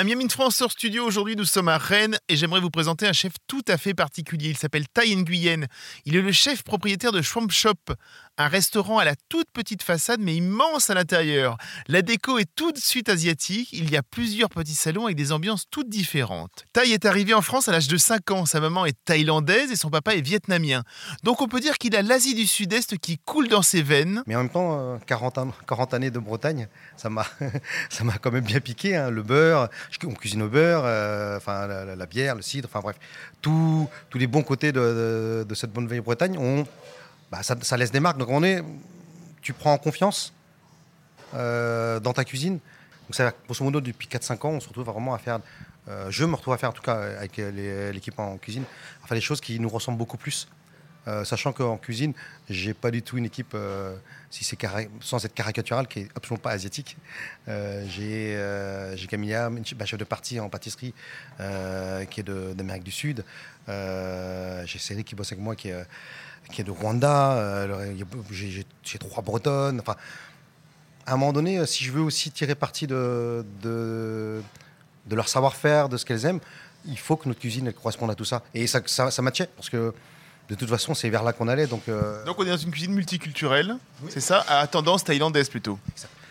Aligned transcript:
Un 0.00 0.04
Miami 0.04 0.28
de 0.28 0.32
France 0.32 0.54
sur 0.54 0.70
studio. 0.70 1.04
Aujourd'hui, 1.04 1.34
nous 1.34 1.44
sommes 1.44 1.66
à 1.66 1.76
Rennes 1.76 2.18
et 2.28 2.36
j'aimerais 2.36 2.60
vous 2.60 2.70
présenter 2.70 3.08
un 3.08 3.12
chef 3.12 3.32
tout 3.48 3.62
à 3.66 3.76
fait 3.76 3.94
particulier. 3.94 4.50
Il 4.50 4.56
s'appelle 4.56 4.86
Tai 4.86 5.12
Nguyen. 5.16 5.66
Il 6.04 6.14
est 6.14 6.22
le 6.22 6.30
chef 6.30 6.62
propriétaire 6.62 7.10
de 7.10 7.20
Swamp 7.20 7.48
Shop, 7.50 7.72
un 8.36 8.46
restaurant 8.46 8.98
à 8.98 9.04
la 9.04 9.16
toute 9.28 9.50
petite 9.52 9.82
façade 9.82 10.20
mais 10.20 10.36
immense 10.36 10.88
à 10.88 10.94
l'intérieur. 10.94 11.56
La 11.88 12.02
déco 12.02 12.38
est 12.38 12.46
tout 12.54 12.70
de 12.70 12.78
suite 12.78 13.08
asiatique. 13.08 13.70
Il 13.72 13.90
y 13.90 13.96
a 13.96 14.04
plusieurs 14.04 14.50
petits 14.50 14.76
salons 14.76 15.06
avec 15.06 15.16
des 15.16 15.32
ambiances 15.32 15.64
toutes 15.68 15.88
différentes. 15.88 16.64
Tai 16.72 16.88
est 16.92 17.04
arrivé 17.04 17.34
en 17.34 17.42
France 17.42 17.66
à 17.66 17.72
l'âge 17.72 17.88
de 17.88 17.96
5 17.96 18.30
ans. 18.30 18.46
Sa 18.46 18.60
maman 18.60 18.86
est 18.86 18.96
thaïlandaise 19.04 19.72
et 19.72 19.76
son 19.76 19.90
papa 19.90 20.14
est 20.14 20.20
vietnamien. 20.20 20.84
Donc 21.24 21.42
on 21.42 21.48
peut 21.48 21.58
dire 21.58 21.76
qu'il 21.76 21.96
a 21.96 22.02
l'Asie 22.02 22.36
du 22.36 22.46
Sud-Est 22.46 22.98
qui 22.98 23.18
coule 23.18 23.48
dans 23.48 23.62
ses 23.62 23.82
veines. 23.82 24.22
Mais 24.28 24.36
en 24.36 24.42
même 24.42 24.50
temps, 24.50 24.78
euh, 24.78 24.98
40, 25.08 25.38
ans- 25.38 25.52
40 25.66 25.92
années 25.94 26.12
de 26.12 26.20
Bretagne, 26.20 26.68
ça 26.96 27.10
m'a, 27.10 27.26
quand 28.22 28.30
même 28.30 28.44
bien 28.44 28.60
piqué. 28.60 28.94
hein. 28.94 29.10
Le 29.10 29.24
beurre, 29.24 29.68
on 30.04 30.14
cuisine 30.14 30.42
au 30.42 30.48
beurre, 30.48 30.82
euh, 30.84 31.38
la, 31.96 32.06
bière, 32.06 32.34
le 32.34 32.42
cidre, 32.42 32.68
enfin 32.70 32.80
bref, 32.80 32.96
tous 33.40 33.88
les 34.14 34.26
bons 34.26 34.42
côtés 34.42 34.72
de, 34.72 35.46
cette 35.54 35.72
bonne 35.72 35.88
vieille 35.88 36.00
Bretagne, 36.00 36.36
on, 36.38 36.66
bah, 37.30 37.42
ça, 37.42 37.76
laisse 37.76 37.90
des 37.90 38.00
marques. 38.00 38.18
Donc 38.18 38.28
on 38.28 38.42
est, 38.42 38.62
tu 39.42 39.52
prends 39.52 39.72
en 39.72 39.78
confiance 39.78 40.32
euh, 41.34 42.00
dans 42.00 42.12
ta 42.12 42.24
cuisine. 42.24 42.54
Donc 42.54 43.14
ça, 43.14 43.32
grosso 43.46 43.64
modo, 43.64 43.80
depuis 43.80 44.08
4-5 44.08 44.46
ans, 44.46 44.50
on 44.50 44.60
se 44.60 44.68
retrouve 44.68 44.84
vraiment 44.84 45.14
à 45.14 45.18
faire. 45.18 45.40
euh, 45.88 46.10
je 46.10 46.24
me 46.24 46.34
retrouve 46.34 46.54
à 46.54 46.58
faire, 46.58 46.70
en 46.70 46.74
tout 46.74 46.82
cas, 46.82 46.96
avec 47.18 47.36
l'équipe 47.38 48.18
en 48.18 48.36
cuisine, 48.36 48.64
à 49.02 49.06
faire 49.06 49.16
des 49.16 49.22
choses 49.22 49.40
qui 49.40 49.58
nous 49.58 49.68
ressemblent 49.68 49.98
beaucoup 49.98 50.18
plus. 50.18 50.48
Euh, 51.08 51.24
sachant 51.24 51.52
qu'en 51.52 51.78
cuisine, 51.78 52.12
j'ai 52.50 52.74
pas 52.74 52.90
du 52.90 53.00
tout 53.02 53.16
une 53.16 53.24
équipe, 53.24 53.52
euh, 53.54 53.96
sans 55.00 55.24
être 55.24 55.32
caricatural, 55.34 55.88
qui 55.88 56.00
est 56.00 56.08
absolument 56.14 56.42
pas 56.42 56.50
asiatique. 56.50 56.98
Euh, 57.48 57.82
j'ai 57.88 59.06
Camilla, 59.06 59.48
ch- 59.48 59.74
bah, 59.74 59.86
chef 59.86 59.98
de 59.98 60.04
partie 60.04 60.38
en 60.38 60.50
pâtisserie, 60.50 60.92
qui 62.10 62.20
est 62.20 62.30
d'Amérique 62.54 62.84
du 62.84 62.90
Sud. 62.90 63.24
J'ai 63.66 64.78
Céline 64.78 65.04
qui 65.04 65.14
bosse 65.14 65.32
avec 65.32 65.42
moi, 65.42 65.56
qui 65.56 65.70
est, 65.70 66.64
de 66.64 66.70
Rwanda. 66.70 67.66
J'ai- 68.30 68.66
trois 68.98 69.22
bretonnes. 69.22 69.80
Enfin, 69.80 69.96
à 71.06 71.14
un 71.14 71.16
moment 71.16 71.32
donné, 71.32 71.64
si 71.64 71.84
je 71.84 71.92
veux 71.92 72.02
aussi 72.02 72.30
tirer 72.30 72.54
parti 72.54 72.86
de, 72.86 73.44
leur 75.10 75.28
savoir-faire, 75.28 75.88
de 75.88 75.96
ce 75.96 76.04
qu'elles 76.04 76.26
aiment, 76.26 76.40
il 76.84 76.98
faut 76.98 77.16
que 77.16 77.28
notre 77.28 77.40
cuisine 77.40 77.72
corresponde 77.72 78.10
à 78.10 78.14
tout 78.14 78.26
ça. 78.26 78.42
Et 78.52 78.66
ça, 78.66 78.82
ça, 78.86 79.10
parce 79.56 79.70
que 79.70 79.94
de 80.48 80.54
toute 80.54 80.68
façon, 80.68 80.94
c'est 80.94 81.10
vers 81.10 81.22
là 81.22 81.32
qu'on 81.32 81.48
allait. 81.48 81.66
Donc, 81.66 81.82
euh, 81.88 82.24
Donc 82.24 82.38
on 82.38 82.44
est 82.44 82.50
dans 82.50 82.56
une 82.56 82.70
cuisine 82.70 82.92
multiculturelle, 82.92 83.76
c'est 84.08 84.20
ça, 84.20 84.44
à 84.48 84.66
tendance 84.66 85.04
thaïlandaise 85.04 85.48
plutôt. 85.48 85.78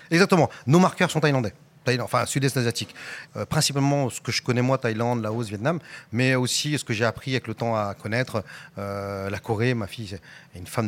Exactement. 0.09 0.49
Nos 0.65 0.79
marqueurs 0.79 1.11
sont 1.11 1.19
thaïlandais. 1.19 1.53
Enfin 2.01 2.25
sud-est 2.25 2.57
asiatique. 2.57 2.93
Euh, 3.35 3.45
principalement 3.45 4.09
ce 4.09 4.21
que 4.21 4.31
je 4.31 4.41
connais 4.41 4.61
moi, 4.61 4.77
Thaïlande, 4.77 5.21
Laos, 5.21 5.47
Vietnam, 5.47 5.79
mais 6.11 6.35
aussi 6.35 6.77
ce 6.77 6.83
que 6.83 6.93
j'ai 6.93 7.05
appris 7.05 7.31
avec 7.31 7.47
le 7.47 7.53
temps 7.53 7.75
à 7.75 7.93
connaître. 7.93 8.43
euh, 8.77 9.29
la 9.29 9.39
Corée, 9.39 9.73
ma 9.73 9.87
fille 9.87 10.17
est 10.55 10.59
une 10.59 10.67
fan 10.67 10.87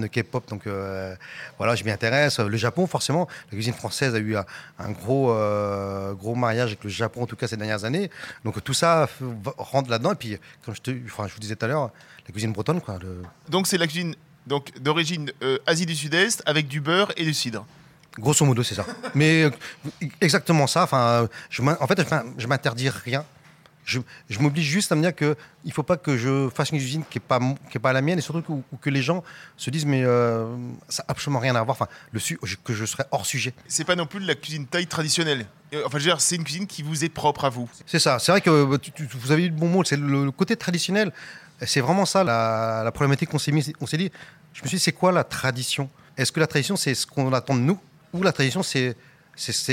de, 0.00 0.06
K-pop, 0.06 0.48
donc 0.48 0.66
euh, 0.66 1.14
voilà, 1.58 1.74
je 1.74 1.84
m'y 1.84 1.90
intéresse. 1.90 2.40
Le 2.40 2.56
Japon, 2.56 2.86
forcément, 2.86 3.28
la 3.50 3.56
cuisine 3.56 3.74
française 3.74 4.14
a 4.14 4.18
eu 4.18 4.36
un, 4.36 4.90
gros, 4.90 5.34
gros 6.14 6.34
mariage 6.34 6.68
avec 6.68 6.84
le 6.84 6.90
Japon, 6.90 7.22
en 7.22 7.26
tout 7.26 7.36
cas 7.36 7.46
ces 7.46 7.56
dernières 7.56 7.84
années. 7.84 8.10
Donc 8.44 8.62
tout 8.64 8.74
ça 8.74 9.08
rentre 9.56 9.90
là-dedans. 9.90 10.12
Et 10.12 10.16
puis, 10.16 10.38
comme 10.64 10.74
je, 10.74 10.80
te, 10.80 10.90
enfin, 11.06 11.26
je 11.28 11.34
vous 11.34 11.40
disais 11.40 11.56
tout 11.56 11.64
à 11.64 11.68
l'heure, 11.68 11.90
la 12.26 12.32
cuisine 12.32 12.52
bretonne, 12.52 12.80
quoi. 12.80 12.98
Donc 13.48 13.66
c'est 13.66 13.78
la 13.78 13.86
cuisine 13.86 14.14
d'origine 14.80 15.30
Asie 15.66 15.86
du 15.86 15.94
Sud-Est 15.94 16.42
avec 16.46 16.66
du 16.66 16.80
beurre 16.80 17.12
et 17.16 17.24
du 17.24 17.34
cidre. 17.34 17.66
Grosso 18.18 18.44
modo, 18.44 18.62
c'est 18.62 18.74
ça. 18.74 18.84
Mais 19.14 19.44
euh, 19.44 19.50
exactement 20.20 20.66
ça. 20.66 20.82
Enfin, 20.82 20.98
euh, 21.22 21.26
je 21.48 21.62
en 21.62 21.86
fait, 21.86 22.06
je 22.38 22.46
m'interdis 22.46 22.88
rien. 22.88 23.24
Je, 23.84 23.98
je 24.28 24.38
m'oblige 24.38 24.66
juste 24.66 24.92
à 24.92 24.94
me 24.94 25.00
dire 25.00 25.14
que 25.16 25.36
il 25.64 25.72
faut 25.72 25.82
pas 25.82 25.96
que 25.96 26.16
je 26.16 26.48
fasse 26.54 26.70
une 26.70 26.78
cuisine 26.78 27.02
qui 27.08 27.18
est 27.18 27.20
pas 27.20 27.40
qui 27.70 27.78
est 27.78 27.80
pas 27.80 27.92
la 27.92 28.02
mienne 28.02 28.18
et 28.18 28.22
surtout 28.22 28.42
que, 28.42 28.52
ou 28.52 28.76
que 28.80 28.90
les 28.90 29.00
gens 29.02 29.24
se 29.56 29.70
disent 29.70 29.86
mais 29.86 30.04
euh, 30.04 30.54
ça 30.88 31.02
n'a 31.02 31.06
absolument 31.12 31.40
rien 31.40 31.56
à 31.56 31.62
voir. 31.62 31.76
Enfin, 31.80 31.88
le 32.12 32.20
que 32.62 32.74
je 32.74 32.84
serais 32.84 33.06
hors 33.10 33.24
sujet. 33.26 33.54
C'est 33.66 33.84
pas 33.84 33.96
non 33.96 34.06
plus 34.06 34.20
de 34.20 34.26
la 34.26 34.34
cuisine 34.34 34.66
thaï 34.66 34.86
traditionnelle. 34.86 35.46
Enfin, 35.72 35.98
je 35.98 36.04
veux 36.04 36.10
dire, 36.10 36.20
c'est 36.20 36.36
une 36.36 36.44
cuisine 36.44 36.66
qui 36.66 36.82
vous 36.82 37.04
est 37.04 37.08
propre 37.08 37.44
à 37.44 37.48
vous. 37.48 37.68
C'est 37.86 37.98
ça. 37.98 38.18
C'est 38.18 38.32
vrai 38.32 38.40
que 38.42 38.64
bah, 38.64 38.76
tu- 38.78 38.92
tu- 38.92 39.06
vous 39.06 39.32
avez 39.32 39.44
eu 39.46 39.48
le 39.48 39.56
bon 39.56 39.68
mot. 39.68 39.82
C'est 39.82 39.96
le, 39.96 40.24
le 40.26 40.30
côté 40.30 40.56
traditionnel. 40.56 41.12
C'est 41.64 41.80
vraiment 41.80 42.06
ça 42.06 42.22
la, 42.22 42.82
la 42.84 42.92
problématique 42.92 43.30
qu'on 43.30 43.38
s'est 43.38 43.52
mis. 43.52 43.72
On 43.80 43.86
s'est 43.86 43.96
dit. 43.96 44.10
Je 44.52 44.62
me 44.62 44.68
suis 44.68 44.76
dit, 44.78 44.82
c'est 44.84 44.92
quoi 44.92 45.10
la 45.10 45.24
tradition? 45.24 45.88
Est-ce 46.16 46.32
que 46.32 46.40
la 46.40 46.46
tradition, 46.48 46.76
c'est 46.76 46.94
ce 46.94 47.06
qu'on 47.06 47.32
attend 47.32 47.54
de 47.54 47.60
nous? 47.60 47.78
Ou 48.12 48.22
la 48.22 48.32
tradition, 48.32 48.62
c'est 48.62 48.96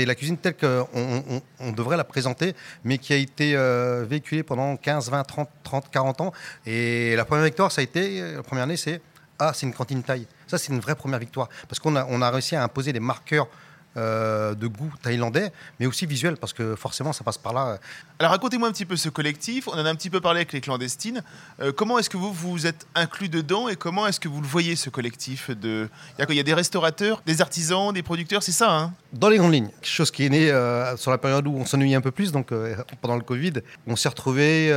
la 0.04 0.14
cuisine 0.14 0.38
telle 0.38 0.56
qu'on 0.56 1.42
on, 1.60 1.72
devrait 1.72 1.96
la 1.96 2.04
présenter, 2.04 2.54
mais 2.84 2.98
qui 2.98 3.12
a 3.12 3.16
été 3.16 3.56
euh, 3.56 4.04
véhiculée 4.08 4.42
pendant 4.42 4.76
15, 4.76 5.10
20, 5.10 5.22
30, 5.24 5.48
30, 5.62 5.90
40 5.90 6.20
ans. 6.20 6.32
Et 6.66 7.16
la 7.16 7.24
première 7.24 7.44
victoire, 7.44 7.72
ça 7.72 7.80
a 7.80 7.84
été, 7.84 8.34
la 8.34 8.42
première 8.42 8.64
année, 8.64 8.76
c'est 8.76 9.00
Ah, 9.38 9.52
c'est 9.54 9.66
une 9.66 9.74
cantine 9.74 10.02
taille. 10.02 10.26
Ça, 10.46 10.58
c'est 10.58 10.72
une 10.72 10.80
vraie 10.80 10.94
première 10.94 11.18
victoire. 11.18 11.48
Parce 11.68 11.78
qu'on 11.78 11.96
a, 11.96 12.06
on 12.08 12.22
a 12.22 12.30
réussi 12.30 12.56
à 12.56 12.62
imposer 12.62 12.92
des 12.92 13.00
marqueurs 13.00 13.48
euh, 13.96 14.54
de 14.54 14.66
goût 14.66 14.92
thaïlandais, 15.02 15.50
mais 15.80 15.86
aussi 15.86 16.06
visuels, 16.06 16.36
parce 16.36 16.52
que 16.52 16.76
forcément, 16.76 17.12
ça 17.12 17.24
passe 17.24 17.38
par 17.38 17.52
là. 17.52 17.78
Alors 18.18 18.32
racontez-moi 18.32 18.68
un 18.68 18.72
petit 18.72 18.84
peu 18.84 18.96
ce 18.96 19.08
collectif. 19.08 19.66
On 19.66 19.72
en 19.72 19.86
a 19.86 19.90
un 19.90 19.94
petit 19.94 20.10
peu 20.10 20.20
parlé 20.20 20.38
avec 20.38 20.52
les 20.52 20.60
clandestines. 20.60 21.22
Euh, 21.60 21.72
comment 21.72 21.98
est-ce 21.98 22.10
que 22.10 22.16
vous 22.16 22.32
vous 22.32 22.66
êtes 22.66 22.86
inclus 22.94 23.28
dedans 23.28 23.68
et 23.68 23.76
comment 23.76 24.06
est-ce 24.06 24.20
que 24.20 24.28
vous 24.28 24.40
le 24.40 24.46
voyez 24.46 24.76
ce 24.76 24.90
collectif 24.90 25.50
de 25.50 25.88
Il 26.16 26.20
y 26.20 26.22
a 26.22 26.26
quoi 26.26 26.34
Il 26.34 26.38
y 26.38 26.40
a 26.40 26.44
des 26.44 26.54
restaurateurs, 26.54 27.22
des 27.26 27.40
artisans, 27.40 27.92
des 27.92 28.02
producteurs, 28.02 28.42
c'est 28.42 28.52
ça 28.52 28.70
hein? 28.70 28.92
Dans 29.12 29.30
les 29.30 29.38
grandes 29.38 29.54
lignes, 29.54 29.70
quelque 29.80 29.86
chose 29.86 30.10
qui 30.10 30.26
est 30.26 30.28
né 30.28 30.50
euh, 30.50 30.96
sur 30.96 31.10
la 31.10 31.18
période 31.18 31.46
où 31.46 31.56
on 31.56 31.64
s'ennuyait 31.64 31.96
un 31.96 32.02
peu 32.02 32.10
plus, 32.10 32.30
donc 32.30 32.52
pendant 33.00 33.16
le 33.16 33.22
Covid, 33.22 33.54
on 33.86 33.96
s'est 33.96 34.10
retrouvés 34.10 34.70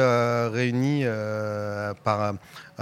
réunis 0.52 1.04
par, 2.04 2.34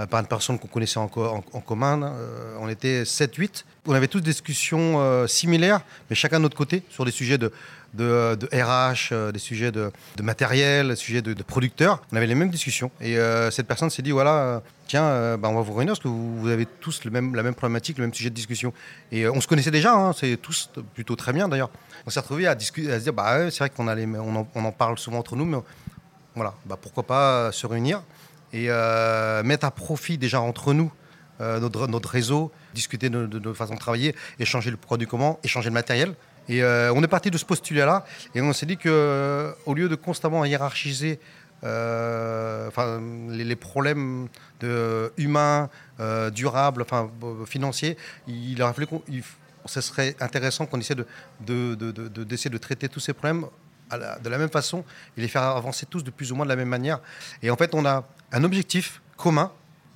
par 0.06 0.20
une 0.20 0.26
personne 0.26 0.58
qu'on 0.58 0.68
connaissait 0.68 0.98
en, 0.98 1.10
en- 1.16 1.44
en 1.52 1.60
commun. 1.60 2.02
Euh, 2.02 2.56
on 2.60 2.68
était 2.68 3.02
7-8. 3.04 3.64
On 3.86 3.92
avait 3.94 4.08
tous 4.08 4.20
des 4.20 4.30
discussions 4.30 5.00
euh, 5.00 5.26
similaires, 5.26 5.80
mais 6.08 6.16
chacun 6.16 6.36
de 6.38 6.42
notre 6.42 6.56
côté, 6.56 6.82
sur 6.90 7.04
des 7.04 7.10
sujets 7.10 7.38
de, 7.38 7.52
de, 7.94 8.36
RH, 8.52 9.08
euh, 9.12 9.32
des 9.32 9.38
sujets 9.38 9.72
de, 9.72 9.90
de 10.16 10.22
matériel, 10.22 10.88
des 10.88 10.96
sujets 10.96 11.22
de, 11.22 11.34
producteurs. 11.42 12.02
On 12.12 12.16
avait 12.16 12.26
les 12.26 12.34
mêmes 12.34 12.50
discussions. 12.50 12.90
Et 13.00 13.16
euh, 13.18 13.50
cette 13.50 13.66
personne 13.66 13.90
s'est 13.90 14.02
dit 14.02 14.10
voilà, 14.10 14.34
euh, 14.34 14.60
tiens, 14.86 15.04
euh, 15.04 15.36
bah, 15.36 15.48
on 15.48 15.54
va 15.54 15.62
vous 15.62 15.72
réunir 15.72 15.92
parce 15.92 16.00
que 16.02 16.08
vous, 16.08 16.48
avez 16.48 16.66
tous 16.66 17.04
le 17.04 17.10
même, 17.10 17.34
la 17.34 17.42
même 17.42 17.54
problématique, 17.54 17.98
le 17.98 18.04
même 18.04 18.14
sujet 18.14 18.30
de 18.30 18.34
discussion. 18.34 18.72
Et 19.10 19.22
euh, 19.24 19.32
on 19.32 19.40
se 19.40 19.48
connaissait 19.48 19.70
déjà, 19.70 19.94
hein, 19.94 20.12
c'est 20.12 20.36
tous 20.36 20.70
plutôt 20.94 21.16
très 21.16 21.32
bien 21.32 21.48
d'ailleurs. 21.48 21.70
On 22.06 22.10
s'est 22.10 22.20
retrouvés 22.20 22.46
à, 22.46 22.52
à 22.52 22.58
se 22.58 22.98
dire 23.02 23.12
bah, 23.12 23.50
c'est 23.50 23.58
vrai 23.58 23.70
qu'on 23.70 23.88
en, 23.88 24.46
en 24.54 24.72
parle 24.72 24.98
souvent 24.98 25.18
entre 25.18 25.36
nous, 25.36 25.44
mais 25.46 25.58
voilà, 26.34 26.54
bah, 26.66 26.78
pourquoi 26.80 27.02
pas 27.02 27.32
euh, 27.32 27.52
se 27.52 27.66
réunir 27.66 28.02
et 28.52 28.66
euh, 28.68 29.42
mettre 29.42 29.66
à 29.66 29.70
profit 29.70 30.18
déjà 30.18 30.40
entre 30.40 30.72
nous 30.72 30.92
euh, 31.40 31.60
notre, 31.60 32.08
réseau, 32.10 32.52
discuter 32.74 33.08
de, 33.08 33.26
de, 33.26 33.38
de 33.38 33.52
façon 33.52 33.74
de 33.74 33.78
travailler, 33.78 34.14
échanger 34.38 34.70
le 34.70 34.76
produit 34.76 35.06
comment, 35.06 35.38
échanger 35.42 35.68
le 35.70 35.74
matériel. 35.74 36.14
Et 36.48 36.62
euh, 36.62 36.92
on 36.94 37.02
est 37.02 37.08
parti 37.08 37.30
de 37.30 37.38
ce 37.38 37.44
postulat-là 37.44 38.04
et 38.34 38.40
on 38.42 38.52
s'est 38.52 38.66
dit 38.66 38.76
que 38.76 39.54
au 39.66 39.74
lieu 39.74 39.88
de 39.88 39.94
constamment 39.94 40.44
hiérarchiser 40.44 41.20
les, 41.62 43.56
problèmes 43.56 44.28
humains, 45.16 45.68
durables, 46.32 46.84
financiers, 47.46 47.96
il 48.26 48.60
a 48.62 48.72
fallu 48.72 48.86
qu'on 48.86 49.02
ce 49.66 49.80
serait 49.80 50.16
intéressant 50.20 50.66
qu'on 50.66 50.80
essaie 50.80 50.94
de, 50.94 51.06
de, 51.40 51.74
de- 51.74 52.24
d'essayer 52.24 52.50
traiter 52.58 52.88
tous 52.88 53.00
ces 53.00 53.12
problèmes 53.12 53.44
de 53.98 54.28
la 54.28 54.38
même 54.38 54.50
façon 54.50 54.84
et 55.16 55.20
les 55.20 55.28
faire 55.28 55.42
avancer 55.42 55.86
tous 55.86 56.02
de 56.02 56.10
plus 56.10 56.32
ou 56.32 56.36
moins 56.36 56.46
de 56.46 56.50
la 56.50 56.56
même 56.56 56.68
manière. 56.68 57.00
Et 57.42 57.50
en 57.50 57.56
fait, 57.56 57.74
on 57.74 57.84
a 57.86 58.06
un 58.32 58.44
objectif 58.44 59.00
commun, 59.16 59.52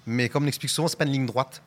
mais 0.06 0.28
comme 0.28 0.44
l'explique 0.44 0.70
souvent, 0.70 0.88
c'est 0.88 0.98
pas 0.98 1.04
une 1.04 1.12
ligne 1.12 1.26
droite. 1.26 1.62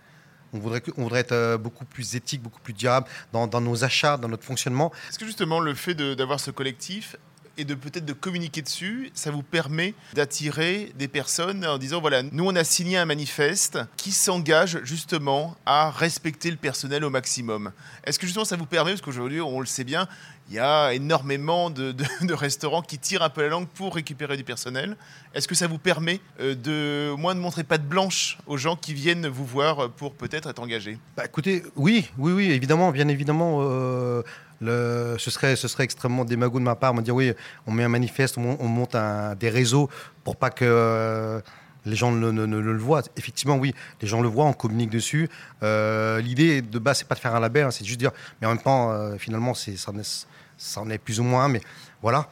On 0.53 0.59
voudrait, 0.59 0.81
on 0.97 1.03
voudrait 1.03 1.19
être 1.19 1.33
euh, 1.33 1.57
beaucoup 1.57 1.83
plus 1.83 2.15
éthique, 2.15 2.41
beaucoup 2.41 2.62
plus 2.62 2.74
durable 2.74 3.07
dans, 3.33 3.47
dans 3.47 3.59
nos 3.59 3.83
achats, 3.83 4.15
dans 4.18 4.29
notre 4.29 4.45
fonctionnement. 4.45 4.94
Est-ce 5.09 5.19
que 5.19 5.25
justement 5.25 5.59
le 5.59 5.75
fait 5.75 5.94
d'avoir 5.94 6.39
ce 6.39 6.51
collectif 6.51 7.18
et 7.57 7.65
de 7.65 7.74
peut-être 7.75 8.06
de 8.06 8.13
communiquer 8.13 8.62
dessus, 8.62 9.12
ça 9.13 9.31
vous 9.31 9.44
permet 9.44 9.94
d'attirer 10.13 10.92
des 10.98 11.07
personnes 11.07 11.65
en 11.65 11.77
disant 11.77 12.01
voilà, 12.01 12.24
nous 12.24 12.45
on 12.45 12.56
a 12.56 12.63
signé 12.63 12.98
un 12.98 13.06
manifeste 13.06 13.80
qui 13.98 14.12
s'engage 14.12 14.80
justement 14.83 15.56
à 15.65 15.89
respecter 15.92 16.51
le 16.51 16.57
personnel 16.57 17.04
au 17.04 17.09
maximum. 17.09 17.71
Est-ce 18.04 18.19
que 18.19 18.25
justement 18.25 18.45
ça 18.45 18.56
vous 18.57 18.65
permet, 18.65 18.92
parce 18.92 19.01
qu'aujourd'hui 19.01 19.42
on 19.42 19.59
le 19.59 19.65
sait 19.65 19.83
bien, 19.83 20.07
il 20.50 20.56
y 20.56 20.59
a 20.59 20.94
énormément 20.94 21.69
de, 21.69 21.92
de- 21.92 22.06
de 22.21 22.33
restaurants 22.33 22.81
qui 22.81 22.98
tirent 23.00 23.21
un 23.21 23.30
peu 23.30 23.42
la 23.42 23.50
langue 23.50 23.68
pour 23.68 23.95
récupérer 23.95 24.38
du 24.38 24.45
personnel. 24.45 24.95
Est-ce 25.33 25.45
que 25.48 25.56
ça 25.56 25.68
vous 25.68 25.77
permet 25.77 26.21
euh, 26.39 26.56
de 26.56 27.13
moins 27.18 27.36
de 27.36 27.39
montrer 27.42 27.65
patte 27.65 27.83
blanche 27.86 28.38
aux 28.48 28.56
gens 28.56 28.77
qui 28.77 28.94
viennent 28.94 29.27
vous 29.27 29.45
voir 29.45 29.89
pour 29.92 30.13
peut-être 30.13 30.50
être 30.50 30.60
engagés? 30.62 30.98
Bah, 31.18 31.25
écoutez, 31.25 31.63
oui, 31.75 32.07
oui, 32.18 32.31
oui, 32.31 32.51
évidemment, 32.51 32.92
bien 32.92 33.10
évidemment. 33.10 33.60
euh, 33.62 34.24
ce, 34.62 35.15
serait, 35.30 35.56
ce 35.56 35.68
serait 35.68 35.83
extrêmement 35.83 36.25
démago 36.25 36.59
de 36.59 36.63
ma 36.63 36.75
part, 36.75 36.94
me 36.94 37.01
dire 37.01 37.15
oui, 37.15 37.33
on 37.65 37.71
met 37.71 37.83
un 37.83 37.89
manifeste, 37.89 38.38
on, 38.38 38.42
mon- 38.42 38.57
on 38.59 38.68
monte 38.68 38.95
des 39.39 39.50
réseaux 39.50 39.89
pour 40.24 40.36
pas 40.36 40.50
que 40.50 40.65
euh, 40.65 41.39
les 41.86 41.95
gens 41.95 42.12
ne, 42.12 42.30
le 42.45 42.77
voient. 42.77 43.01
Effectivement, 43.15 43.56
oui, 43.57 43.74
les 44.01 44.07
gens 44.07 44.21
le 44.21 44.27
voient, 44.27 44.45
on 44.45 44.54
communique 44.54 44.89
dessus. 44.89 45.30
Euh, 45.63 46.19
L'idée 46.21 46.62
de 46.62 46.80
base, 46.80 47.00
c'est 47.00 47.07
pas 47.07 47.15
de 47.15 47.19
faire 47.19 47.36
un 47.36 47.39
label, 47.39 47.65
hein, 47.65 47.71
c'est 47.71 47.86
juste 47.86 48.00
dire, 48.00 48.12
mais 48.42 48.48
en 48.48 48.51
même 48.51 48.62
temps, 48.62 48.92
euh, 48.92 49.18
finalement, 49.18 49.54
ça, 49.54 49.71
en 49.92 49.98
est, 50.00 50.27
ça 50.57 50.81
en 50.81 50.89
est 50.89 50.98
plus 50.98 51.19
ou 51.19 51.24
moins, 51.24 51.48
mais 51.48 51.62
voilà. 52.01 52.27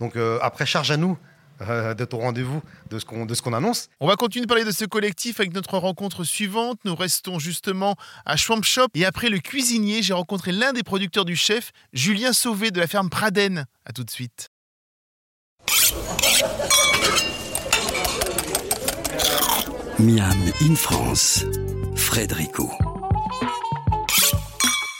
Donc 0.00 0.14
après, 0.42 0.64
charge 0.66 0.90
à 0.92 0.96
nous 0.96 1.16
euh, 1.62 1.94
d'être 1.94 2.14
au 2.14 2.18
rendez-vous 2.18 2.62
de 2.90 2.98
ce 2.98 3.04
qu'on, 3.04 3.26
de 3.26 3.34
ce 3.34 3.42
qu'on 3.42 3.52
annonce. 3.52 3.88
On 4.00 4.06
va 4.06 4.16
continuer 4.16 4.44
de 4.44 4.48
parler 4.48 4.64
de 4.64 4.70
ce 4.70 4.84
collectif 4.84 5.40
avec 5.40 5.52
notre 5.54 5.78
rencontre 5.78 6.24
suivante. 6.24 6.78
Nous 6.84 6.94
restons 6.94 7.38
justement 7.38 7.96
à 8.24 8.36
Schwamp 8.36 8.62
Shop. 8.62 8.88
Et 8.94 9.04
après 9.04 9.28
le 9.28 9.38
cuisinier, 9.38 10.02
j'ai 10.02 10.14
rencontré 10.14 10.52
l'un 10.52 10.72
des 10.72 10.82
producteurs 10.82 11.24
du 11.24 11.36
chef, 11.36 11.72
Julien 11.92 12.32
Sauvé 12.32 12.70
de 12.70 12.80
la 12.80 12.86
ferme 12.86 13.10
Praden. 13.10 13.66
A 13.84 13.92
tout 13.92 14.04
de 14.04 14.10
suite. 14.10 14.50
Miam 19.98 20.52
in 20.62 20.76
France, 20.76 21.44
Frédérico. 21.96 22.70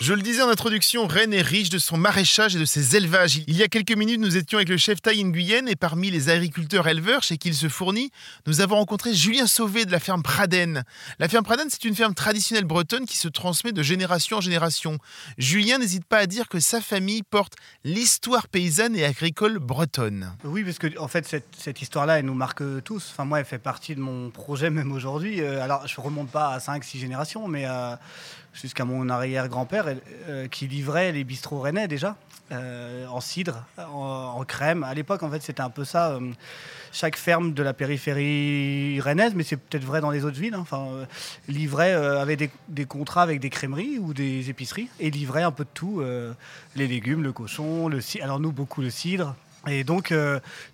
Je 0.08 0.14
le 0.14 0.22
disais 0.22 0.40
en 0.40 0.48
introduction, 0.48 1.06
Rennes 1.06 1.34
est 1.34 1.42
riche 1.42 1.68
de 1.68 1.76
son 1.76 1.98
maraîchage 1.98 2.56
et 2.56 2.58
de 2.58 2.64
ses 2.64 2.96
élevages. 2.96 3.42
Il 3.46 3.54
y 3.54 3.62
a 3.62 3.68
quelques 3.68 3.94
minutes, 3.94 4.18
nous 4.18 4.38
étions 4.38 4.56
avec 4.56 4.70
le 4.70 4.78
chef 4.78 5.02
Taille 5.02 5.22
Nguyen 5.22 5.66
et 5.66 5.76
parmi 5.76 6.10
les 6.10 6.30
agriculteurs 6.30 6.88
éleveurs 6.88 7.22
chez 7.22 7.36
qui 7.36 7.48
il 7.48 7.54
se 7.54 7.68
fournit, 7.68 8.10
nous 8.46 8.62
avons 8.62 8.76
rencontré 8.76 9.12
Julien 9.12 9.46
Sauvé 9.46 9.84
de 9.84 9.92
la 9.92 10.00
ferme 10.00 10.22
Praden. 10.22 10.82
La 11.18 11.28
ferme 11.28 11.44
Praden, 11.44 11.66
c'est 11.68 11.84
une 11.84 11.94
ferme 11.94 12.14
traditionnelle 12.14 12.64
bretonne 12.64 13.04
qui 13.04 13.18
se 13.18 13.28
transmet 13.28 13.72
de 13.72 13.82
génération 13.82 14.38
en 14.38 14.40
génération. 14.40 14.96
Julien 15.36 15.76
n'hésite 15.76 16.06
pas 16.06 16.20
à 16.20 16.26
dire 16.26 16.48
que 16.48 16.58
sa 16.58 16.80
famille 16.80 17.22
porte 17.22 17.56
l'histoire 17.84 18.48
paysanne 18.48 18.96
et 18.96 19.04
agricole 19.04 19.58
bretonne. 19.58 20.32
Oui, 20.42 20.64
parce 20.64 20.78
que 20.78 20.98
en 20.98 21.08
fait, 21.08 21.26
cette, 21.54 21.82
histoire-là, 21.82 22.18
elle 22.20 22.24
nous 22.24 22.32
marque 22.32 22.62
tous. 22.82 23.10
Enfin, 23.12 23.26
moi, 23.26 23.40
elle 23.40 23.44
fait 23.44 23.58
partie 23.58 23.94
de 23.94 24.00
mon 24.00 24.30
projet 24.30 24.70
même 24.70 24.90
aujourd'hui. 24.90 25.42
Euh, 25.42 25.62
alors, 25.62 25.86
je 25.86 26.00
remonte 26.00 26.30
pas 26.30 26.54
à 26.54 26.58
5-6 26.60 26.96
générations, 26.96 27.46
mais 27.46 27.66
euh, 27.66 27.94
jusqu'à 28.60 28.84
mon 28.84 29.08
arrière-grand-père 29.08 29.86
euh, 30.28 30.48
qui 30.48 30.66
livrait 30.66 31.12
les 31.12 31.24
bistrots 31.24 31.60
rennais 31.60 31.88
déjà, 31.88 32.16
euh, 32.52 33.06
en 33.06 33.20
cidre, 33.20 33.64
en, 33.78 34.42
crème. 34.44 34.82
À 34.82 34.94
l'époque, 34.94 35.22
en 35.22 35.30
fait, 35.30 35.42
c'était 35.42 35.60
un 35.60 35.70
peu 35.70 35.84
ça. 35.84 36.12
euh, 36.12 36.20
chaque 36.90 37.16
ferme 37.16 37.52
de 37.52 37.62
la 37.62 37.74
périphérie 37.74 38.98
rennaise, 39.00 39.34
mais 39.34 39.42
c'est 39.42 39.58
peut-être 39.58 39.84
vrai 39.84 40.00
dans 40.00 40.10
les 40.10 40.24
autres 40.24 40.40
villes, 40.40 40.54
hein, 40.54 40.60
enfin, 40.60 40.88
livrait, 41.46 41.92
avait 41.92 42.36
des, 42.68 42.86
contrats 42.86 43.22
avec 43.22 43.40
des 43.40 43.50
crèmeries 43.50 43.98
ou 43.98 44.14
des 44.14 44.48
épiceries 44.48 44.88
et 44.98 45.10
livrait 45.10 45.42
un 45.42 45.52
peu 45.52 45.64
de 45.64 45.70
tout, 45.74 46.02
les 46.76 46.86
légumes, 46.86 47.22
le 47.22 47.32
cochon, 47.32 47.88
le 47.88 48.00
cidre. 48.00 48.24
Alors 48.24 48.40
nous, 48.40 48.52
beaucoup 48.52 48.80
le 48.80 48.88
cidre. 48.88 49.36
Et 49.66 49.84
donc, 49.84 50.14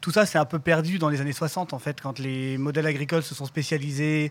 tout 0.01 0.13
ça, 0.13 0.25
c'est 0.25 0.39
un 0.39 0.45
peu 0.45 0.61
perdu 0.61 0.99
dans 0.99 1.09
les 1.09 1.21
années 1.21 1.33
60, 1.33 1.73
en 1.73 1.81
fait, 1.81 2.01
quand 2.01 2.21
les 2.21 2.59
modèles 2.59 2.87
agricoles 2.87 3.25
se 3.25 3.35
sont 3.35 3.47
spécialisés, 3.47 4.31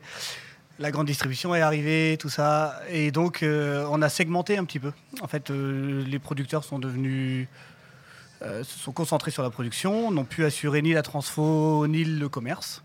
la 0.80 0.92
grande 0.92 1.08
distribution 1.08 1.54
est 1.54 1.62
arrivée, 1.62 2.18
tout 2.20 2.30
ça. 2.30 2.81
Et 2.90 3.12
donc, 3.12 3.44
euh, 3.44 3.88
on 3.92 4.02
a 4.02 4.10
segmenté 4.10 4.58
un 4.58 4.66
petit 4.66 4.80
peu. 4.80 4.92
En 5.22 5.28
fait, 5.28 5.50
euh, 5.52 6.04
les 6.06 6.20
producteurs 6.20 6.64
sont 6.64 6.80
devenus. 6.80 7.48
euh, 8.42 8.64
se 8.64 8.80
sont 8.80 8.92
concentrés 8.92 9.31
sur 9.31 9.44
la 9.44 9.50
production, 9.50 10.12
n'ont 10.12 10.25
pu 10.25 10.44
assurer 10.44 10.81
ni 10.81 10.94
la 10.94 11.02
transfo, 11.02 11.88
ni 11.88 12.04
le 12.04 12.28
commerce. 12.28 12.84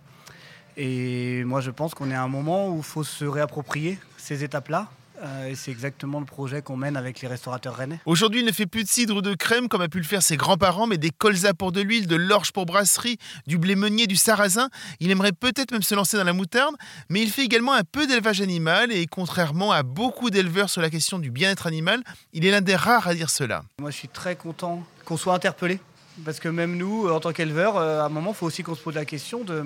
Et 0.76 1.42
moi, 1.44 1.60
je 1.60 1.70
pense 1.72 1.94
qu'on 1.94 2.10
est 2.10 2.14
à 2.14 2.22
un 2.22 2.28
moment 2.28 2.68
où 2.68 2.76
il 2.78 2.84
faut 2.84 3.02
se 3.02 3.24
réapproprier 3.24 3.98
ces 4.16 4.44
étapes-là. 4.44 4.88
Euh, 5.22 5.48
et 5.48 5.54
c'est 5.54 5.70
exactement 5.70 6.20
le 6.20 6.26
projet 6.26 6.62
qu'on 6.62 6.76
mène 6.76 6.96
avec 6.96 7.20
les 7.20 7.28
restaurateurs 7.28 7.76
rennais. 7.76 8.00
Aujourd'hui, 8.06 8.40
il 8.40 8.46
ne 8.46 8.52
fait 8.52 8.66
plus 8.66 8.84
de 8.84 8.88
cidre 8.88 9.16
ou 9.16 9.22
de 9.22 9.34
crème 9.34 9.68
comme 9.68 9.80
a 9.80 9.88
pu 9.88 9.98
le 9.98 10.04
faire 10.04 10.22
ses 10.22 10.36
grands-parents, 10.36 10.86
mais 10.86 10.98
des 10.98 11.10
colzas 11.10 11.54
pour 11.54 11.72
de 11.72 11.80
l'huile, 11.80 12.06
de 12.06 12.16
l'orge 12.16 12.52
pour 12.52 12.66
brasserie, 12.66 13.18
du 13.46 13.58
blé 13.58 13.74
meunier, 13.74 14.06
du 14.06 14.16
sarrasin. 14.16 14.68
Il 15.00 15.10
aimerait 15.10 15.32
peut-être 15.32 15.72
même 15.72 15.82
se 15.82 15.94
lancer 15.94 16.16
dans 16.16 16.24
la 16.24 16.32
moutarde, 16.32 16.74
mais 17.08 17.20
il 17.22 17.30
fait 17.30 17.44
également 17.44 17.72
un 17.72 17.84
peu 17.84 18.06
d'élevage 18.06 18.40
animal 18.40 18.92
et 18.92 19.06
contrairement 19.06 19.72
à 19.72 19.82
beaucoup 19.82 20.30
d'éleveurs 20.30 20.70
sur 20.70 20.82
la 20.82 20.90
question 20.90 21.18
du 21.18 21.30
bien-être 21.30 21.66
animal, 21.66 22.02
il 22.32 22.46
est 22.46 22.50
l'un 22.50 22.60
des 22.60 22.76
rares 22.76 23.08
à 23.08 23.14
dire 23.14 23.30
cela. 23.30 23.64
Moi, 23.80 23.90
je 23.90 23.96
suis 23.96 24.08
très 24.08 24.36
content 24.36 24.84
qu'on 25.04 25.16
soit 25.16 25.34
interpellé. 25.34 25.80
Parce 26.24 26.40
que 26.40 26.48
même 26.48 26.76
nous, 26.76 27.08
en 27.08 27.20
tant 27.20 27.32
qu'éleveurs, 27.32 27.76
euh, 27.76 28.00
à 28.00 28.06
un 28.06 28.08
moment, 28.08 28.30
il 28.30 28.36
faut 28.36 28.46
aussi 28.46 28.62
qu'on 28.62 28.74
se 28.74 28.82
pose 28.82 28.94
la 28.94 29.04
question 29.04 29.44
de, 29.44 29.64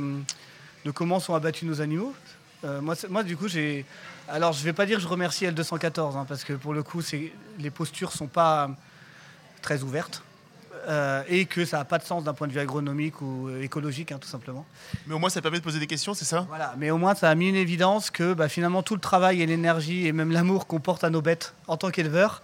de 0.84 0.90
comment 0.90 1.18
sont 1.18 1.34
abattus 1.34 1.66
nos 1.66 1.80
animaux. 1.80 2.12
Euh, 2.64 2.80
moi, 2.80 2.94
moi, 3.08 3.22
du 3.22 3.36
coup, 3.36 3.48
j'ai. 3.48 3.84
Alors, 4.28 4.52
je 4.52 4.60
ne 4.60 4.64
vais 4.64 4.72
pas 4.72 4.86
dire 4.86 4.96
que 4.98 5.02
je 5.02 5.08
remercie 5.08 5.46
L214, 5.46 6.16
hein, 6.16 6.24
parce 6.28 6.44
que 6.44 6.52
pour 6.52 6.74
le 6.74 6.82
coup, 6.82 7.02
les 7.58 7.70
postures 7.70 8.10
ne 8.10 8.16
sont 8.16 8.28
pas 8.28 8.70
très 9.62 9.82
ouvertes. 9.82 10.22
euh, 10.88 11.22
et 11.28 11.46
que 11.46 11.64
ça 11.64 11.78
n'a 11.78 11.84
pas 11.84 11.98
de 11.98 12.04
sens 12.04 12.24
d'un 12.24 12.34
point 12.34 12.48
de 12.48 12.52
vue 12.52 12.58
agronomique 12.58 13.20
ou 13.20 13.48
écologique, 13.60 14.10
hein, 14.12 14.18
tout 14.20 14.28
simplement. 14.28 14.66
Mais 15.06 15.14
au 15.14 15.18
moins, 15.18 15.30
ça 15.30 15.40
permet 15.40 15.58
de 15.58 15.62
poser 15.64 15.78
des 15.78 15.86
questions, 15.86 16.14
c'est 16.14 16.24
ça? 16.24 16.44
Voilà, 16.48 16.74
mais 16.76 16.90
au 16.90 16.98
moins 16.98 17.14
ça 17.14 17.30
a 17.30 17.34
mis 17.34 17.48
une 17.48 17.56
évidence 17.56 18.10
que 18.10 18.34
bah, 18.34 18.48
finalement 18.48 18.82
tout 18.82 18.94
le 18.94 19.00
travail 19.00 19.42
et 19.42 19.46
l'énergie 19.46 20.06
et 20.06 20.12
même 20.12 20.32
l'amour 20.32 20.66
qu'on 20.66 20.80
porte 20.80 21.04
à 21.04 21.10
nos 21.10 21.22
bêtes 21.22 21.54
en 21.68 21.76
tant 21.76 21.90
qu'éleveur, 21.90 22.42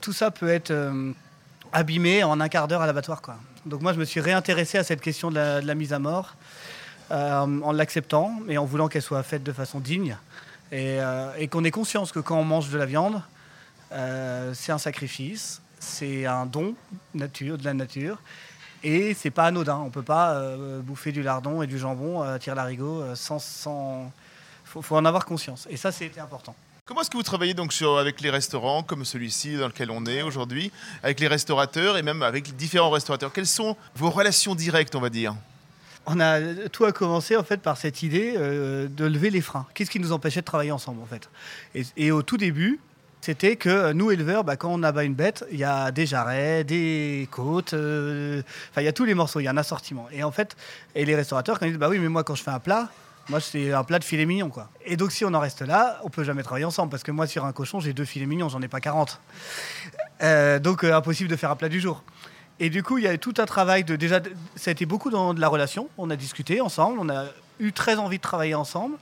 tout 0.00 0.12
ça 0.12 0.30
peut 0.30 0.48
être 0.48 0.70
euh, 0.70 1.12
abîmé 1.72 2.24
en 2.24 2.40
un 2.40 2.48
quart 2.48 2.68
d'heure 2.68 2.82
à 2.82 2.86
l'abattoir. 2.86 3.22
quoi. 3.22 3.36
Donc 3.64 3.80
moi 3.80 3.92
je 3.92 3.98
me 3.98 4.04
suis 4.04 4.20
réintéressé 4.20 4.76
à 4.76 4.84
cette 4.84 5.00
question 5.00 5.30
de 5.30 5.36
la, 5.36 5.60
de 5.60 5.66
la 5.66 5.74
mise 5.74 5.92
à 5.92 5.98
mort 5.98 6.36
en 7.12 7.72
l'acceptant 7.72 8.38
et 8.48 8.58
en 8.58 8.64
voulant 8.64 8.88
qu'elle 8.88 9.02
soit 9.02 9.22
faite 9.22 9.42
de 9.42 9.52
façon 9.52 9.80
digne 9.80 10.16
et, 10.72 10.98
euh, 11.00 11.46
qu'on 11.48 11.64
ait 11.64 11.70
conscience 11.70 12.12
que 12.12 12.18
quand 12.18 12.38
on 12.38 12.44
mange 12.44 12.70
de 12.70 12.78
la 12.78 12.86
viande, 12.86 13.20
euh, 13.92 14.52
c'est 14.54 14.72
un 14.72 14.78
sacrifice, 14.78 15.60
c'est 15.78 16.24
un 16.26 16.46
don 16.46 16.74
nature, 17.14 17.58
de 17.58 17.64
la 17.64 17.74
nature. 17.74 18.18
Et 18.82 19.14
c'est 19.14 19.30
pas 19.30 19.44
anodin. 19.44 19.76
On 19.76 19.90
peut 19.90 20.02
pas 20.02 20.32
euh, 20.32 20.80
bouffer 20.80 21.12
du 21.12 21.22
lardon 21.22 21.62
et 21.62 21.66
du 21.66 21.78
jambon 21.78 22.22
à 22.22 22.38
tire 22.38 22.54
larigot 22.54 23.02
euh, 23.02 23.14
sans. 23.14 23.38
sans... 23.38 24.10
Faut, 24.64 24.96
en 24.96 25.04
avoir 25.04 25.26
conscience. 25.26 25.68
Et 25.68 25.76
ça, 25.76 25.92
c'était 25.92 26.20
important. 26.20 26.54
Comment 26.86 27.02
est-ce 27.02 27.10
que 27.10 27.18
vous 27.18 27.22
travaillez 27.22 27.52
donc 27.52 27.74
avec 28.00 28.22
les 28.22 28.30
restaurants 28.30 28.82
comme 28.82 29.04
celui-ci 29.04 29.58
dans 29.58 29.66
lequel 29.66 29.90
on 29.90 30.06
est 30.06 30.22
aujourd'hui, 30.22 30.72
avec 31.02 31.20
les 31.20 31.28
restaurateurs 31.28 31.98
et 31.98 32.02
même 32.02 32.22
avec 32.22 32.46
les 32.46 32.54
différents 32.54 32.88
restaurateurs? 32.88 33.30
Quelles 33.34 33.46
sont 33.46 33.76
vos 33.94 34.08
relations 34.08 34.54
directes, 34.54 34.94
on 34.94 35.00
va 35.00 35.10
dire? 35.10 35.34
On 36.06 36.18
a 36.20 36.40
tout 36.72 36.84
a 36.84 36.92
commencé 36.92 37.36
en 37.36 37.44
fait 37.44 37.58
par 37.58 37.76
cette 37.76 38.02
idée 38.02 38.34
euh, 38.36 38.88
de 38.88 39.04
lever 39.04 39.30
les 39.30 39.40
freins. 39.40 39.66
Qu'est-ce 39.74 39.90
qui 39.90 40.00
nous 40.00 40.12
empêchait 40.12 40.40
de 40.40 40.46
travailler 40.46 40.72
ensemble 40.72 41.00
en 41.00 41.06
fait? 41.06 41.30
Et, 41.96 42.10
au 42.10 42.22
tout 42.22 42.36
début, 42.36 42.80
c'était 43.20 43.54
que 43.54 43.68
euh, 43.68 43.92
nous 43.92 44.10
éleveurs, 44.10 44.42
bah, 44.42 44.56
quand 44.56 44.70
on 44.72 44.82
abat 44.82 45.04
une 45.04 45.14
bête, 45.14 45.44
il 45.52 45.58
y 45.58 45.64
a 45.64 45.92
des 45.92 46.06
jarrets, 46.06 46.64
des 46.64 47.28
côtes, 47.30 47.74
euh, 47.74 48.42
enfin 48.70 48.82
il 48.82 48.84
y 48.84 48.88
a 48.88 48.92
tous 48.92 49.04
les 49.04 49.14
morceaux, 49.14 49.38
il 49.38 49.44
y 49.44 49.48
a 49.48 49.52
un 49.52 49.56
assortiment. 49.56 50.08
Et 50.10 50.24
en 50.24 50.32
fait, 50.32 50.56
et 50.96 51.04
les 51.04 51.14
restaurateurs 51.14 51.60
quand 51.60 51.66
ils 51.66 51.70
disent 51.70 51.78
bah 51.78 51.88
oui 51.88 52.00
mais 52.00 52.08
moi 52.08 52.24
quand 52.24 52.34
je 52.34 52.42
fais 52.42 52.50
un 52.50 52.58
plat, 52.58 52.88
moi 53.28 53.40
c'est 53.40 53.72
un 53.72 53.84
plat 53.84 54.00
de 54.00 54.04
filet 54.04 54.26
mignon 54.26 54.48
quoi. 54.48 54.70
Et 54.84 54.96
donc 54.96 55.12
si 55.12 55.24
on 55.24 55.32
en 55.34 55.40
reste 55.40 55.62
là, 55.62 56.00
on 56.02 56.10
peut 56.10 56.24
jamais 56.24 56.42
travailler 56.42 56.64
ensemble 56.64 56.90
parce 56.90 57.04
que 57.04 57.12
moi 57.12 57.28
sur 57.28 57.44
un 57.44 57.52
cochon 57.52 57.78
j'ai 57.78 57.92
deux 57.92 58.04
filets 58.04 58.26
mignons, 58.26 58.48
j'en 58.48 58.60
ai 58.60 58.68
pas 58.68 58.80
40. 58.80 59.20
Euh, 60.22 60.58
donc 60.58 60.82
impossible 60.82 61.30
de 61.30 61.36
faire 61.36 61.52
un 61.52 61.56
plat 61.56 61.68
du 61.68 61.80
jour. 61.80 62.02
Et 62.62 62.70
du 62.70 62.84
coup, 62.84 62.96
il 62.96 63.04
y 63.04 63.08
a 63.08 63.18
tout 63.18 63.34
un 63.38 63.44
travail 63.44 63.82
de 63.82 63.96
déjà. 63.96 64.20
Ça 64.54 64.70
a 64.70 64.72
été 64.72 64.86
beaucoup 64.86 65.10
dans 65.10 65.34
de 65.34 65.40
la 65.40 65.48
relation. 65.48 65.88
On 65.98 66.10
a 66.10 66.16
discuté 66.16 66.60
ensemble. 66.60 67.00
On 67.00 67.08
a 67.08 67.24
eu 67.58 67.72
très 67.72 67.96
envie 67.96 68.18
de 68.18 68.22
travailler 68.22 68.54
ensemble. 68.54 68.96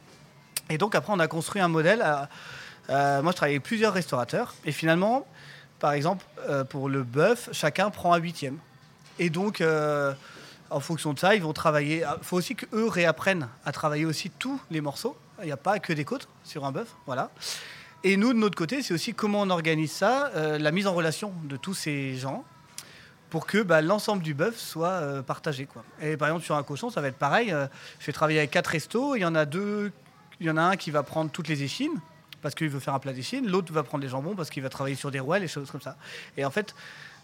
Et 0.71 0.79
donc 0.79 0.95
après, 0.95 1.13
on 1.13 1.19
a 1.19 1.29
construit 1.29 1.61
un 1.61 1.69
modèle. 1.69 1.99
moi, 1.99 2.27
je 2.89 3.37
travaillais 3.37 3.57
avec 3.57 3.63
plusieurs 3.63 3.93
restaurateurs. 3.93 4.55
Et 4.65 4.73
finalement, 4.73 5.27
par 5.79 5.93
exemple, 5.93 6.25
euh, 6.49 6.65
pour 6.65 6.89
le 6.89 7.03
bœuf, 7.03 7.51
chacun 7.53 7.91
prend 7.91 8.15
un 8.15 8.17
huitième. 8.17 8.57
Et 9.19 9.29
donc, 9.29 9.61
euh, 9.61 10.15
en 10.71 10.81
fonction 10.81 11.13
de 11.13 11.19
ça, 11.19 11.35
ils 11.35 11.43
vont 11.43 11.53
travailler. 11.53 12.03
Il 12.19 12.25
faut 12.25 12.39
aussi 12.39 12.57
qu'eux 12.57 12.89
réapprennent 12.89 13.47
à 13.67 13.73
travailler 13.73 14.07
aussi 14.07 14.31
tous 14.31 14.59
les 14.71 14.81
morceaux. 14.81 15.19
Il 15.43 15.47
n'y 15.47 15.53
a 15.53 15.59
pas 15.59 15.79
que 15.81 15.93
des 15.93 16.07
côtes 16.07 16.29
sur 16.45 16.65
un 16.65 16.73
bœuf. 16.73 16.95
Voilà. 17.05 17.31
Et 18.05 18.17
nous, 18.17 18.33
de 18.33 18.39
notre 18.39 18.57
côté, 18.57 18.83
c'est 18.83 18.95
aussi 18.95 19.13
comment 19.13 19.43
on 19.43 19.51
organise 19.51 19.93
ça, 19.93 20.31
euh, 20.35 20.59
la 20.59 20.71
mise 20.71 20.87
en 20.87 20.95
relation 20.95 21.35
de 21.45 21.59
tous 21.59 21.75
ces 21.75 22.17
gens 22.17 22.43
pour 23.31 23.47
que 23.47 23.63
bah, 23.63 23.81
l'ensemble 23.81 24.23
du 24.23 24.35
bœuf 24.35 24.59
soit 24.59 24.89
euh, 24.89 25.23
partagé. 25.23 25.67
Quoi. 25.67 25.85
Et 26.03 26.17
par 26.17 26.29
exemple, 26.29 26.45
sur 26.45 26.57
un 26.57 26.63
cochon, 26.63 26.91
ça 26.91 27.01
va 27.01 27.09
être 27.09 27.17
pareil. 27.17 27.53
Euh, 27.53 27.67
je 28.01 28.07
vais 28.07 28.13
travailler 28.13 28.41
avec 28.41 28.51
quatre 28.51 28.67
restos. 28.67 29.17
Il 29.17 29.21
y 29.21 29.25
en 29.25 29.35
a 29.35 29.47
deux. 29.47 29.93
Il 30.41 30.47
y 30.47 30.51
en 30.51 30.57
a 30.57 30.63
un 30.63 30.77
qui 30.77 30.91
va 30.91 31.03
prendre 31.03 31.31
toutes 31.31 31.49
les 31.49 31.63
échines 31.63 32.01
parce 32.43 32.55
qu'il 32.55 32.69
veut 32.69 32.81
faire 32.81 32.95
un 32.95 32.99
plat 32.99 33.13
d'échine. 33.13 33.47
L'autre 33.47 33.73
va 33.73 33.83
prendre 33.83 34.03
les 34.03 34.11
jambons 34.11 34.35
parce 34.35 34.51
qu'il 34.51 34.63
va 34.63 34.69
travailler 34.69 34.97
sur 34.97 35.11
des 35.11 35.21
rouelles 35.21 35.45
et 35.45 35.49
choses 35.49 35.71
comme 35.71 35.81
ça. 35.81 35.97
Et 36.37 36.45
en 36.45 36.51
fait, 36.51 36.75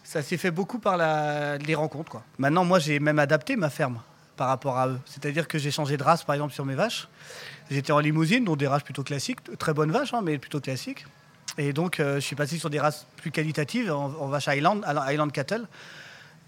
ça 0.03 0.21
s'est 0.21 0.37
fait 0.37 0.51
beaucoup 0.51 0.79
par 0.79 0.97
les 0.97 1.75
rencontres. 1.75 2.11
Quoi. 2.11 2.23
Maintenant, 2.37 2.63
moi, 2.63 2.79
j'ai 2.79 2.99
même 2.99 3.19
adapté 3.19 3.55
ma 3.55 3.69
ferme 3.69 3.99
par 4.37 4.47
rapport 4.47 4.77
à 4.77 4.87
eux. 4.87 4.99
C'est-à-dire 5.05 5.47
que 5.47 5.57
j'ai 5.57 5.71
changé 5.71 5.97
de 5.97 6.03
race, 6.03 6.23
par 6.23 6.35
exemple, 6.35 6.53
sur 6.53 6.65
mes 6.65 6.75
vaches. 6.75 7.07
J'étais 7.69 7.91
en 7.91 7.99
limousine, 7.99 8.45
donc 8.45 8.57
des 8.57 8.67
races 8.67 8.83
plutôt 8.83 9.03
classiques, 9.03 9.39
très 9.57 9.73
bonnes 9.73 9.91
vaches, 9.91 10.13
hein, 10.13 10.21
mais 10.23 10.37
plutôt 10.37 10.61
classiques. 10.61 11.05
Et 11.57 11.73
donc, 11.73 11.99
euh, 11.99 12.15
je 12.15 12.19
suis 12.19 12.35
passé 12.35 12.57
sur 12.57 12.69
des 12.69 12.79
races 12.79 13.07
plus 13.17 13.31
qualitatives 13.31 13.91
en, 13.91 14.13
en 14.19 14.27
vache 14.27 14.47
Highland, 14.47 14.81
Highland 14.85 15.29
Cattle. 15.29 15.67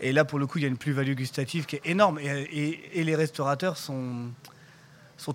Et 0.01 0.11
là, 0.11 0.23
pour 0.25 0.39
le 0.39 0.47
coup, 0.47 0.59
il 0.59 0.61
y 0.61 0.65
a 0.65 0.67
une 0.67 0.77
plus-value 0.77 1.13
gustative 1.13 1.65
qui 1.65 1.75
est 1.75 1.81
énorme. 1.85 2.19
Et, 2.19 3.03
les 3.03 3.15
restaurateurs 3.15 3.77
sont, 3.77 4.29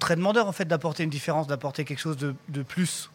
très 0.00 0.16
demandeurs, 0.16 0.48
en 0.48 0.52
fait, 0.52 0.64
d'apporter 0.64 1.04
une 1.04 1.10
différence, 1.10 1.46
d'apporter 1.46 1.84
quelque 1.84 1.98
chose 1.98 2.16
de, 2.16 2.62
plus. 2.62 3.10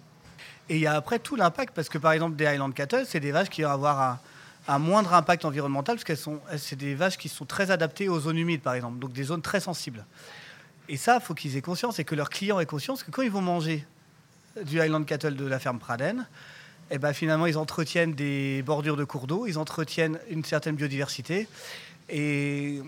Et 0.70 0.75
il 0.75 0.82
y 0.82 0.88
a 0.88 0.94
après 0.94 1.18
tout 1.18 1.36
l'impact, 1.36 1.74
parce 1.74 1.89
que 1.89 1.98
par 1.98 2.12
exemple, 2.12 2.36
des 2.36 2.46
Highland 2.46 2.72
Cattle, 2.72 3.06
c'est 3.08 3.20
des 3.20 3.32
vaches 3.32 3.50
qui 3.50 3.63
vont 3.63 3.72
avoir 3.72 4.20
un, 4.68 4.80
moindre 4.80 5.13
impact 5.16 5.46
environnemental, 5.46 5.96
parce 5.96 6.04
qu'elles 6.04 6.18
sont, 6.18 6.39
c'est 6.58 6.75
des 6.75 6.94
vaches 6.94 7.18
qui 7.18 7.30
sont 7.30 7.46
très 7.46 7.72
adaptées 7.72 8.08
aux 8.08 8.20
zones 8.20 8.38
humides, 8.38 8.62
par 8.62 8.75
exemple, 8.75 9.00
donc 9.00 9.13
des 9.13 9.24
zones 9.24 9.42
très 9.42 9.60
sensibles. 9.60 10.06
Et 10.88 10.98
ça, 10.98 11.16
il 11.16 11.25
faut 11.25 11.34
qu'ils 11.34 11.58
aient 11.58 11.62
conscience 11.62 11.98
et 11.98 12.04
que 12.04 12.13
leurs 12.13 12.30
clients 12.30 12.60
aient 12.60 12.68
conscience 12.68 13.01
que 13.01 13.10
quand 13.10 13.24
ils 13.24 13.32
vont 13.32 13.42
manger 13.42 13.86
du 14.66 14.80
Highland 14.80 15.04
Cattle 15.04 15.36
de 15.36 15.46
la 15.46 15.60
ferme 15.60 15.80
Praden, 15.80 16.25
eh 16.92 16.98
ben, 16.98 17.13
finalement, 17.13 17.46
ils 17.46 17.58
entretiennent 17.58 18.13
des 18.13 18.63
bordures 18.63 18.98
de 18.98 19.04
cours 19.04 19.28
d'eau, 19.28 19.46
ils 19.48 19.58
entretiennent 19.58 20.20
une 20.30 20.44
certaine 20.44 20.75
biodiversité 20.75 21.48
et 22.10 22.82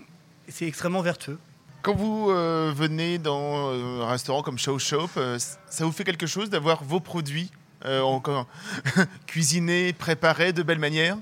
c'est 0.48 0.66
extrêmement 0.66 1.02
vertueux. 1.02 1.38
Quand 1.82 1.94
vous 1.94 2.30
euh, 2.30 2.72
venez 2.74 3.18
dans 3.18 3.72
euh, 3.72 4.02
un 4.02 4.08
restaurant 4.08 4.42
comme 4.42 4.58
Show 4.58 4.78
Shop, 4.78 5.08
euh, 5.16 5.38
ça 5.38 5.84
vous 5.84 5.92
fait 5.92 6.04
quelque 6.04 6.26
chose 6.26 6.50
d'avoir 6.50 6.84
vos 6.84 7.00
produits 7.00 7.50
encore 7.84 8.46
cuisinés, 9.26 9.92
préparés 9.92 10.52
de 10.52 10.62
belle 10.62 10.78
manière? 10.78 11.16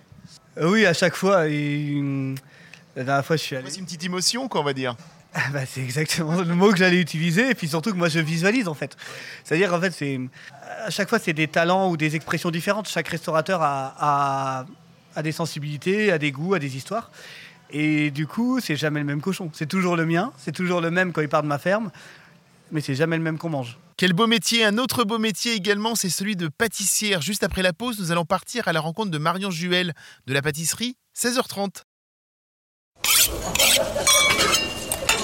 Oui, 0.60 0.84
à 0.84 0.92
chaque 0.92 1.14
fois. 1.14 1.48
Et, 1.48 2.34
la 2.94 3.04
dernière 3.04 3.24
fois, 3.24 3.36
je 3.36 3.42
suis 3.42 3.56
allé. 3.56 3.70
C'est 3.70 3.78
une 3.78 3.86
petite 3.86 4.04
émotion, 4.04 4.46
quoi, 4.46 4.60
on 4.60 4.64
va 4.64 4.74
dire. 4.74 4.94
Ah 5.32 5.50
bah, 5.52 5.64
c'est 5.64 5.80
exactement 5.80 6.40
le 6.40 6.54
mot 6.54 6.72
que 6.72 6.78
j'allais 6.78 7.00
utiliser, 7.00 7.50
et 7.50 7.54
puis 7.54 7.68
surtout 7.68 7.92
que 7.92 7.96
moi 7.96 8.08
je 8.08 8.18
visualise 8.18 8.66
en 8.66 8.74
fait. 8.74 8.96
C'est-à-dire 9.44 9.72
en 9.72 9.80
fait, 9.80 9.92
c'est 9.92 10.18
à 10.84 10.90
chaque 10.90 11.08
fois 11.08 11.18
c'est 11.18 11.32
des 11.32 11.46
talents 11.46 11.90
ou 11.90 11.96
des 11.96 12.16
expressions 12.16 12.50
différentes. 12.50 12.88
Chaque 12.88 13.08
restaurateur 13.08 13.60
a, 13.62 14.66
a 15.14 15.22
des 15.22 15.32
sensibilités, 15.32 16.10
a 16.10 16.18
des 16.18 16.32
goûts, 16.32 16.54
a 16.54 16.58
des 16.58 16.76
histoires. 16.76 17.10
Et 17.72 18.10
du 18.10 18.26
coup, 18.26 18.60
c'est 18.60 18.76
jamais 18.76 19.00
le 19.00 19.06
même 19.06 19.20
cochon. 19.20 19.50
C'est 19.52 19.68
toujours 19.68 19.96
le 19.96 20.06
mien, 20.06 20.32
c'est 20.38 20.52
toujours 20.52 20.80
le 20.80 20.90
même 20.90 21.12
quand 21.12 21.20
il 21.20 21.28
part 21.28 21.42
de 21.42 21.48
ma 21.48 21.58
ferme, 21.58 21.90
mais 22.72 22.80
c'est 22.80 22.94
jamais 22.94 23.16
le 23.16 23.22
même 23.22 23.38
qu'on 23.38 23.50
mange. 23.50 23.78
Quel 23.96 24.12
beau 24.12 24.26
métier 24.26 24.64
Un 24.64 24.78
autre 24.78 25.04
beau 25.04 25.18
métier 25.18 25.54
également, 25.54 25.94
c'est 25.94 26.08
celui 26.08 26.34
de 26.34 26.48
pâtissière. 26.48 27.20
Juste 27.20 27.42
après 27.42 27.62
la 27.62 27.72
pause, 27.72 28.00
nous 28.00 28.12
allons 28.12 28.24
partir 28.24 28.66
à 28.66 28.72
la 28.72 28.80
rencontre 28.80 29.10
de 29.10 29.18
Marion 29.18 29.50
Juel 29.50 29.92
de 30.26 30.34
la 30.34 30.42
pâtisserie, 30.42 30.96
16h30. 31.16 31.82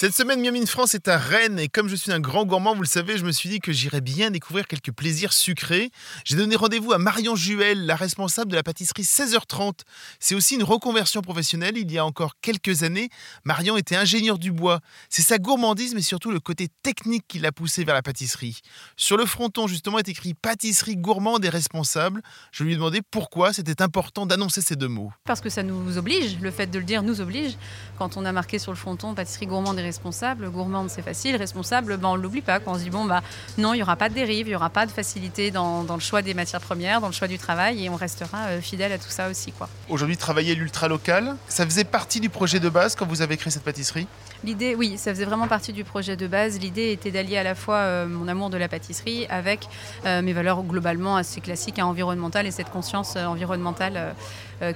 Cette 0.00 0.14
semaine, 0.14 0.40
Miami 0.40 0.64
France 0.64 0.94
est 0.94 1.08
à 1.08 1.18
Rennes 1.18 1.58
et 1.58 1.66
comme 1.66 1.88
je 1.88 1.96
suis 1.96 2.12
un 2.12 2.20
grand 2.20 2.44
gourmand, 2.44 2.72
vous 2.72 2.82
le 2.82 2.86
savez, 2.86 3.18
je 3.18 3.24
me 3.24 3.32
suis 3.32 3.48
dit 3.48 3.58
que 3.58 3.72
j'irais 3.72 4.00
bien 4.00 4.30
découvrir 4.30 4.68
quelques 4.68 4.92
plaisirs 4.92 5.32
sucrés. 5.32 5.90
J'ai 6.24 6.36
donné 6.36 6.54
rendez-vous 6.54 6.92
à 6.92 6.98
Marion 6.98 7.34
Juel, 7.34 7.84
la 7.84 7.96
responsable 7.96 8.52
de 8.52 8.54
la 8.54 8.62
pâtisserie 8.62 9.02
16h30. 9.02 9.80
C'est 10.20 10.36
aussi 10.36 10.54
une 10.54 10.62
reconversion 10.62 11.20
professionnelle. 11.20 11.76
Il 11.76 11.90
y 11.90 11.98
a 11.98 12.04
encore 12.04 12.34
quelques 12.40 12.84
années, 12.84 13.08
Marion 13.42 13.76
était 13.76 13.96
ingénieur 13.96 14.38
du 14.38 14.52
bois. 14.52 14.78
C'est 15.10 15.22
sa 15.22 15.38
gourmandise, 15.38 15.96
mais 15.96 16.02
surtout 16.02 16.30
le 16.30 16.38
côté 16.38 16.68
technique 16.84 17.24
qui 17.26 17.40
l'a 17.40 17.50
poussé 17.50 17.82
vers 17.82 17.96
la 17.96 18.02
pâtisserie. 18.02 18.60
Sur 18.96 19.16
le 19.16 19.26
fronton, 19.26 19.66
justement, 19.66 19.98
est 19.98 20.08
écrit 20.08 20.32
pâtisserie 20.32 20.96
gourmande 20.96 21.44
et 21.44 21.48
responsable. 21.48 22.22
Je 22.52 22.62
lui 22.62 22.74
ai 22.74 22.76
demandé 22.76 23.00
pourquoi 23.10 23.52
c'était 23.52 23.82
important 23.82 24.26
d'annoncer 24.26 24.60
ces 24.60 24.76
deux 24.76 24.86
mots. 24.86 25.10
Parce 25.24 25.40
que 25.40 25.50
ça 25.50 25.64
nous 25.64 25.98
oblige, 25.98 26.38
le 26.38 26.52
fait 26.52 26.68
de 26.68 26.78
le 26.78 26.84
dire 26.84 27.02
nous 27.02 27.20
oblige. 27.20 27.56
Quand 27.98 28.16
on 28.16 28.24
a 28.24 28.30
marqué 28.30 28.60
sur 28.60 28.70
le 28.70 28.78
fronton 28.78 29.12
pâtisserie 29.16 29.48
gourmande 29.48 29.80
et 29.80 29.87
responsable. 29.88 30.50
Gourmande, 30.50 30.90
c'est 30.90 31.02
facile. 31.02 31.36
Responsable, 31.36 31.96
ben, 31.96 32.08
on 32.08 32.16
ne 32.16 32.22
l'oublie 32.22 32.42
pas. 32.42 32.60
Quand 32.60 32.72
on 32.72 32.78
se 32.78 32.84
dit, 32.84 32.90
bon, 32.90 33.06
bah, 33.06 33.22
non, 33.56 33.72
il 33.72 33.78
n'y 33.78 33.82
aura 33.82 33.96
pas 33.96 34.10
de 34.10 34.14
dérive, 34.14 34.46
il 34.46 34.50
n'y 34.50 34.56
aura 34.56 34.68
pas 34.68 34.84
de 34.84 34.90
facilité 34.90 35.50
dans, 35.50 35.82
le 35.82 36.00
choix 36.00 36.20
des 36.20 36.34
matières 36.34 36.60
premières, 36.60 37.00
dans 37.00 37.06
le 37.06 37.12
choix 37.14 37.28
du 37.28 37.38
travail, 37.38 37.84
et 37.84 37.88
on 37.88 37.96
restera 37.96 38.38
euh, 38.48 38.60
fidèle 38.60 38.92
à 38.92 38.98
tout 38.98 39.08
ça 39.08 39.30
aussi. 39.30 39.52
quoi. 39.52 39.68
Aujourd'hui, 39.88 40.18
travailler 40.18 40.54
l'ultra 40.54 40.88
local, 40.88 41.36
ça 41.48 41.64
faisait 41.64 41.84
partie 41.84 42.20
du 42.20 42.28
projet 42.28 42.60
de 42.60 42.68
base 42.68 42.94
quand 42.94 43.06
vous 43.06 43.22
avez 43.22 43.36
créé 43.38 43.50
cette 43.50 43.64
pâtisserie? 43.64 44.06
L'idée, 44.44 44.74
oui, 44.74 44.98
ça 44.98 45.12
faisait 45.12 45.24
vraiment 45.24 45.48
partie 45.48 45.72
du 45.72 45.84
projet 45.84 46.16
de 46.16 46.26
base. 46.26 46.60
L'idée 46.60 46.92
était 46.92 47.10
d'allier 47.10 47.38
à 47.38 47.42
la 47.42 47.54
fois 47.54 47.76
euh, 47.76 48.06
mon 48.06 48.28
amour 48.28 48.50
de 48.50 48.58
la 48.58 48.68
pâtisserie 48.68 49.26
avec 49.30 49.66
euh, 50.04 50.20
mes 50.22 50.34
valeurs 50.34 50.62
globalement 50.62 51.16
assez 51.16 51.40
classiques, 51.40 51.78
et 51.78 51.82
environnementales 51.82 52.46
et 52.46 52.50
cette 52.50 52.70
conscience 52.70 53.16
environnementale 53.16 54.14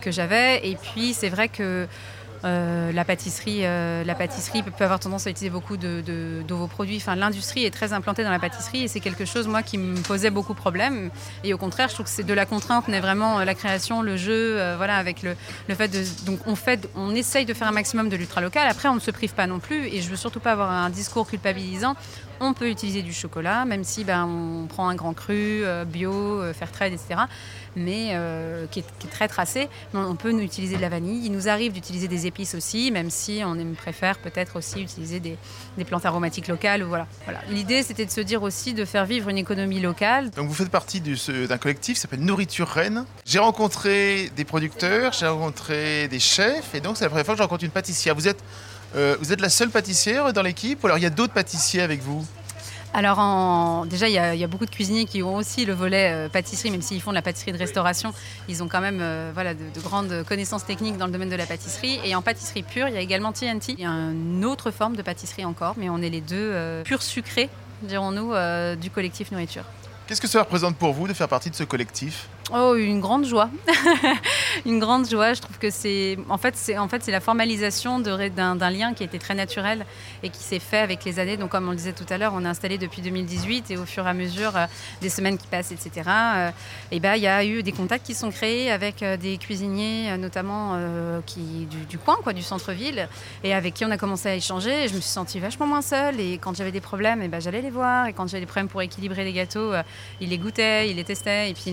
que 0.00 0.12
j'avais. 0.12 0.68
Et 0.68 0.76
puis, 0.76 1.12
c'est 1.12 1.28
vrai 1.28 1.48
que 1.48 1.88
euh, 2.44 2.90
la 2.92 3.04
pâtisserie, 3.04 3.60
euh, 3.62 4.02
la 4.04 4.14
pâtisserie 4.14 4.62
peut 4.62 4.84
avoir 4.84 4.98
tendance 4.98 5.26
à 5.26 5.30
utiliser 5.30 5.50
beaucoup 5.50 5.76
de, 5.76 6.42
vos 6.48 6.66
produits. 6.66 6.96
Enfin, 6.96 7.14
l'industrie 7.14 7.64
est 7.64 7.70
très 7.70 7.92
implantée 7.92 8.24
dans 8.24 8.30
la 8.30 8.38
pâtisserie 8.38 8.82
et 8.82 8.88
c'est 8.88 9.00
quelque 9.00 9.24
chose 9.24 9.46
moi 9.46 9.62
qui 9.62 9.78
me 9.78 10.00
posait 10.02 10.30
beaucoup 10.30 10.52
de 10.52 10.58
problèmes. 10.58 11.10
Et 11.44 11.54
au 11.54 11.58
contraire, 11.58 11.88
je 11.88 11.94
trouve 11.94 12.06
que 12.06 12.12
c'est 12.12 12.24
de 12.24 12.34
la 12.34 12.46
contrainte 12.46 12.88
n'est 12.88 13.00
vraiment 13.00 13.38
euh, 13.38 13.44
la 13.44 13.54
création, 13.54 14.02
le 14.02 14.16
jeu, 14.16 14.58
voilà, 14.76 14.96
avec 14.96 15.22
le, 15.22 15.34
fait 15.74 15.88
de 15.88 16.02
donc 16.26 16.40
on 16.46 16.56
fait, 16.56 16.88
on 16.94 17.14
essaye 17.14 17.44
de 17.46 17.54
faire 17.54 17.68
un 17.68 17.72
maximum 17.72 18.08
de 18.08 18.16
l'ultra 18.16 18.40
local. 18.40 18.66
Après, 18.68 18.88
on 18.88 18.94
ne 18.94 19.00
se 19.00 19.10
prive 19.10 19.34
pas 19.34 19.46
non 19.46 19.58
plus 19.58 19.86
et 19.86 20.00
je 20.00 20.10
veux 20.10 20.16
surtout 20.16 20.40
pas 20.40 20.52
avoir 20.52 20.70
un 20.70 20.90
discours 20.90 21.26
culpabilisant. 21.26 21.94
On 22.40 22.54
peut 22.54 22.68
utiliser 22.68 23.02
du 23.02 23.12
chocolat, 23.12 23.64
même 23.64 23.84
si 23.84 24.02
ben, 24.02 24.24
on 24.26 24.66
prend 24.66 24.88
un 24.88 24.96
grand 24.96 25.14
cru, 25.14 25.62
bio, 25.86 26.42
faire 26.52 26.72
trade, 26.72 26.92
etc 26.92 27.20
mais 27.76 28.10
euh, 28.12 28.66
qui, 28.70 28.80
est, 28.80 29.10
très 29.10 29.28
tracé. 29.28 29.68
On 29.94 30.16
peut 30.16 30.32
utiliser 30.40 30.76
de 30.76 30.80
la 30.80 30.88
vanille. 30.88 31.26
Il 31.26 31.32
nous 31.32 31.48
arrive 31.48 31.72
d'utiliser 31.72 32.08
des 32.08 32.26
épices 32.26 32.54
aussi, 32.54 32.90
même 32.90 33.10
si 33.10 33.42
on 33.44 33.56
préfère 33.74 34.18
peut-être 34.18 34.56
aussi 34.56 34.82
utiliser 34.82 35.20
des, 35.20 35.36
plantes 35.84 36.06
aromatiques 36.06 36.48
locales. 36.48 36.82
Voilà. 36.82 37.06
L'idée, 37.48 37.82
c'était 37.82 38.06
de 38.06 38.10
se 38.10 38.20
dire 38.20 38.42
aussi 38.42 38.74
de 38.74 38.84
faire 38.84 39.04
vivre 39.04 39.28
une 39.28 39.38
économie 39.38 39.80
locale. 39.80 40.30
Donc 40.30 40.48
vous 40.48 40.54
faites 40.54 40.70
partie 40.70 41.00
d'un 41.00 41.58
collectif 41.58 41.94
qui 41.94 42.00
s'appelle 42.00 42.20
Nourriture 42.20 42.68
Rennes. 42.68 43.04
J'ai 43.24 43.38
rencontré 43.38 44.30
des 44.36 44.44
producteurs, 44.44 45.12
j'ai 45.12 45.26
rencontré 45.26 46.08
des 46.08 46.20
chefs, 46.20 46.74
et 46.74 46.80
donc 46.80 46.96
c'est 46.96 47.04
la 47.04 47.10
première 47.10 47.24
fois 47.24 47.34
que 47.34 47.38
je 47.38 47.42
rencontre 47.42 47.64
une 47.64 47.70
pâtissière. 47.70 48.14
Vous 48.14 48.28
êtes, 48.28 48.42
euh, 48.96 49.16
vous 49.20 49.32
êtes 49.32 49.40
la 49.40 49.48
seule 49.48 49.70
pâtissière 49.70 50.32
dans 50.32 50.42
l'équipe, 50.42 50.82
ou 50.82 50.86
alors 50.86 50.98
il 50.98 51.02
y 51.02 51.06
a 51.06 51.10
d'autres 51.10 51.32
pâtissiers 51.32 51.82
avec 51.82 52.00
vous? 52.00 52.26
Alors 52.94 53.86
déjà, 53.86 54.08
il 54.08 54.14
y, 54.14 54.44
a 54.44 54.46
beaucoup 54.46 54.66
de 54.66 54.70
cuisiniers 54.70 55.06
qui 55.06 55.22
ont 55.22 55.36
aussi 55.36 55.64
le 55.64 55.72
volet 55.72 56.12
euh, 56.12 56.28
pâtisserie, 56.28 56.70
même 56.70 56.82
s'ils 56.82 57.00
font 57.00 57.10
de 57.10 57.14
la 57.14 57.22
pâtisserie 57.22 57.52
de 57.52 57.58
restauration, 57.58 58.12
ils 58.48 58.62
ont 58.62 58.68
quand 58.68 58.80
même 58.80 58.98
euh, 59.00 59.30
voilà, 59.32 59.54
de, 59.54 59.80
grandes 59.82 60.24
connaissances 60.24 60.66
techniques 60.66 60.98
dans 60.98 61.06
le 61.06 61.12
domaine 61.12 61.30
de 61.30 61.36
la 61.36 61.46
pâtisserie. 61.46 62.00
Et 62.04 62.14
en 62.14 62.22
pâtisserie 62.22 62.62
pure, 62.62 62.88
il 62.88 62.94
y 62.94 62.98
a 62.98 63.00
également 63.00 63.32
TNT. 63.32 63.74
Il 63.78 63.80
y 63.80 63.86
a 63.86 63.90
une 63.90 64.44
autre 64.44 64.70
forme 64.70 64.96
de 64.96 65.02
pâtisserie 65.02 65.44
encore, 65.44 65.74
mais 65.78 65.88
on 65.88 65.98
est 65.98 66.10
les 66.10 66.20
deux 66.20 66.36
euh, 66.36 66.82
purs 66.82 67.02
sucrés, 67.02 67.48
dirons-nous, 67.82 68.34
du 68.76 68.90
collectif 68.90 69.32
nourriture. 69.32 69.64
Qu'est-ce 70.06 70.20
que 70.20 70.28
ça 70.28 70.40
représente 70.40 70.76
pour 70.76 70.92
vous 70.92 71.08
de 71.08 71.14
faire 71.14 71.28
partie 71.28 71.50
de 71.50 71.54
ce 71.54 71.64
collectif? 71.64 72.28
Oh, 72.54 72.74
une 72.74 73.00
grande 73.00 73.24
joie. 73.24 73.48
une 74.66 74.78
grande 74.78 75.08
joie. 75.08 75.32
Je 75.32 75.40
trouve 75.40 75.56
que 75.56 75.70
c'est. 75.70 76.18
En 76.28 76.36
fait, 76.36 76.54
c'est 76.54 76.76
en 76.76 76.86
fait, 76.86 77.06
la 77.06 77.20
formalisation 77.20 77.98
d'un 77.98 78.70
lien 78.70 78.92
qui 78.92 79.02
a 79.02 79.06
été 79.06 79.18
très 79.18 79.34
naturel 79.34 79.86
et 80.22 80.28
qui 80.28 80.42
s'est 80.42 80.58
fait 80.58 80.78
avec 80.78 81.02
les 81.06 81.18
années. 81.18 81.38
Donc, 81.38 81.50
comme 81.50 81.66
on 81.66 81.70
le 81.70 81.78
disait 81.78 81.94
tout 81.94 82.04
à 82.10 82.18
l'heure, 82.18 82.34
on 82.34 82.44
est 82.44 82.48
installé 82.48 82.76
depuis 82.76 83.00
2018 83.00 83.70
et 83.70 83.78
au 83.78 83.86
fur 83.86 84.06
et 84.06 84.10
à 84.10 84.12
mesure 84.12 84.54
euh, 84.54 84.66
des 85.00 85.08
semaines 85.08 85.38
qui 85.38 85.46
passent, 85.46 85.72
etc., 85.72 86.02
euh, 86.06 86.50
et 86.90 87.00
ben, 87.00 87.14
il 87.14 87.22
y 87.22 87.26
a 87.26 87.42
eu 87.42 87.62
des 87.62 87.72
contacts 87.72 88.04
qui 88.04 88.14
sont 88.14 88.30
créés 88.30 88.70
avec 88.70 89.02
euh, 89.02 89.16
des 89.16 89.38
cuisiniers, 89.38 90.14
notamment 90.18 90.76
du, 91.88 91.98
coin, 91.98 92.18
quoi, 92.22 92.34
du 92.34 92.42
centre-ville, 92.42 93.08
et 93.44 93.54
avec 93.54 93.72
qui 93.72 93.86
on 93.86 93.90
a 93.90 93.96
commencé 93.96 94.28
à 94.28 94.34
échanger. 94.34 94.88
Je 94.88 94.94
me 94.94 95.00
suis 95.00 95.10
sentie 95.10 95.40
vachement 95.40 95.66
moins 95.66 95.80
seule. 95.80 96.20
Et 96.20 96.36
quand 96.36 96.54
j'avais 96.54 96.70
des 96.70 96.82
problèmes, 96.82 97.26
ben, 97.28 97.40
j'allais 97.40 97.62
les 97.62 97.70
voir. 97.70 98.08
Et 98.08 98.12
quand 98.12 98.26
j'avais 98.26 98.40
des 98.40 98.46
problèmes 98.46 98.68
pour 98.68 98.82
équilibrer 98.82 99.24
les 99.24 99.32
gâteaux, 99.32 99.72
ils 100.20 100.28
les 100.28 100.38
goûtaient, 100.38 100.90
ils 100.90 100.96
les 100.96 101.04
testaient. 101.04 101.50
Et 101.50 101.54
puis, 101.54 101.72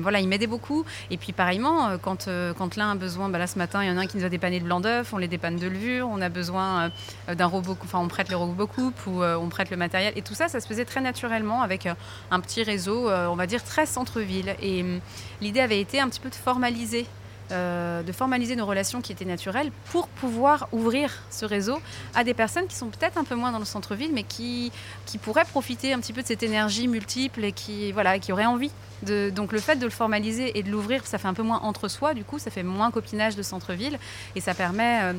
voilà 0.00 0.11
il 0.20 0.28
m'aidait 0.28 0.46
beaucoup. 0.46 0.84
Et 1.10 1.16
puis 1.16 1.32
pareillement, 1.32 1.88
euh, 1.88 1.96
quand, 1.98 2.28
euh, 2.28 2.52
quand 2.54 2.76
l'un 2.76 2.92
a 2.92 2.94
besoin, 2.94 3.28
bah 3.28 3.38
là 3.38 3.46
ce 3.46 3.58
matin, 3.58 3.82
il 3.82 3.88
y 3.88 3.90
en 3.90 3.96
a 3.96 4.02
un 4.02 4.06
qui 4.06 4.16
nous 4.16 4.24
a 4.24 4.28
dépanné 4.28 4.60
de 4.60 4.64
blanc 4.64 4.80
d'œuf, 4.80 5.12
on 5.12 5.18
les 5.18 5.28
dépanne 5.28 5.56
de 5.56 5.66
levure, 5.66 6.08
on 6.10 6.20
a 6.20 6.28
besoin 6.28 6.90
euh, 7.28 7.34
d'un 7.34 7.46
robot, 7.46 7.76
enfin 7.82 7.98
on 7.98 8.08
prête 8.08 8.28
le 8.28 8.36
robot 8.36 8.66
coupe 8.66 9.06
ou 9.06 9.22
on 9.22 9.48
prête 9.48 9.70
le 9.70 9.76
matériel. 9.76 10.12
Et 10.16 10.22
tout 10.22 10.34
ça, 10.34 10.48
ça 10.48 10.60
se 10.60 10.66
faisait 10.66 10.84
très 10.84 11.00
naturellement 11.00 11.62
avec 11.62 11.88
un 12.30 12.40
petit 12.40 12.62
réseau, 12.62 13.08
on 13.10 13.36
va 13.36 13.46
dire 13.46 13.62
très 13.64 13.86
centre-ville. 13.86 14.54
Et 14.60 14.82
hum, 14.82 15.00
l'idée 15.40 15.60
avait 15.60 15.80
été 15.80 16.00
un 16.00 16.08
petit 16.08 16.20
peu 16.20 16.30
de 16.30 16.34
formaliser 16.34 17.06
de 17.52 18.12
formaliser 18.12 18.56
nos 18.56 18.66
relations 18.66 19.00
qui 19.00 19.12
étaient 19.12 19.24
naturelles 19.24 19.70
pour 19.90 20.08
pouvoir 20.08 20.68
ouvrir 20.72 21.22
ce 21.30 21.44
réseau 21.44 21.78
à 22.14 22.24
des 22.24 22.34
personnes 22.34 22.66
qui 22.66 22.76
sont 22.76 22.88
peut-être 22.88 23.18
un 23.18 23.24
peu 23.24 23.34
moins 23.34 23.52
dans 23.52 23.58
le 23.58 23.64
centre-ville, 23.64 24.10
mais 24.12 24.22
qui, 24.22 24.72
qui 25.06 25.18
pourraient 25.18 25.44
profiter 25.44 25.92
un 25.92 25.98
petit 25.98 26.12
peu 26.12 26.22
de 26.22 26.26
cette 26.26 26.42
énergie 26.42 26.88
multiple 26.88 27.44
et 27.44 27.52
qui, 27.52 27.92
voilà, 27.92 28.18
qui 28.18 28.32
auraient 28.32 28.46
envie 28.46 28.70
donc 29.02 29.52
le 29.52 29.58
fait 29.58 29.76
de 29.76 29.84
le 29.84 29.90
formaliser 29.90 30.58
et 30.58 30.62
de 30.62 30.70
l'ouvrir, 30.70 31.06
ça 31.06 31.18
fait 31.18 31.28
un 31.28 31.34
peu 31.34 31.42
moins 31.42 31.60
entre 31.60 31.88
soi, 31.88 32.14
du 32.14 32.24
coup, 32.24 32.38
ça 32.38 32.50
fait 32.50 32.62
moins 32.62 32.90
copinage 32.90 33.36
de 33.36 33.42
centre-ville 33.42 33.98
et 34.36 34.40
ça 34.40 34.54
permet 34.54 35.00
euh, 35.02 35.12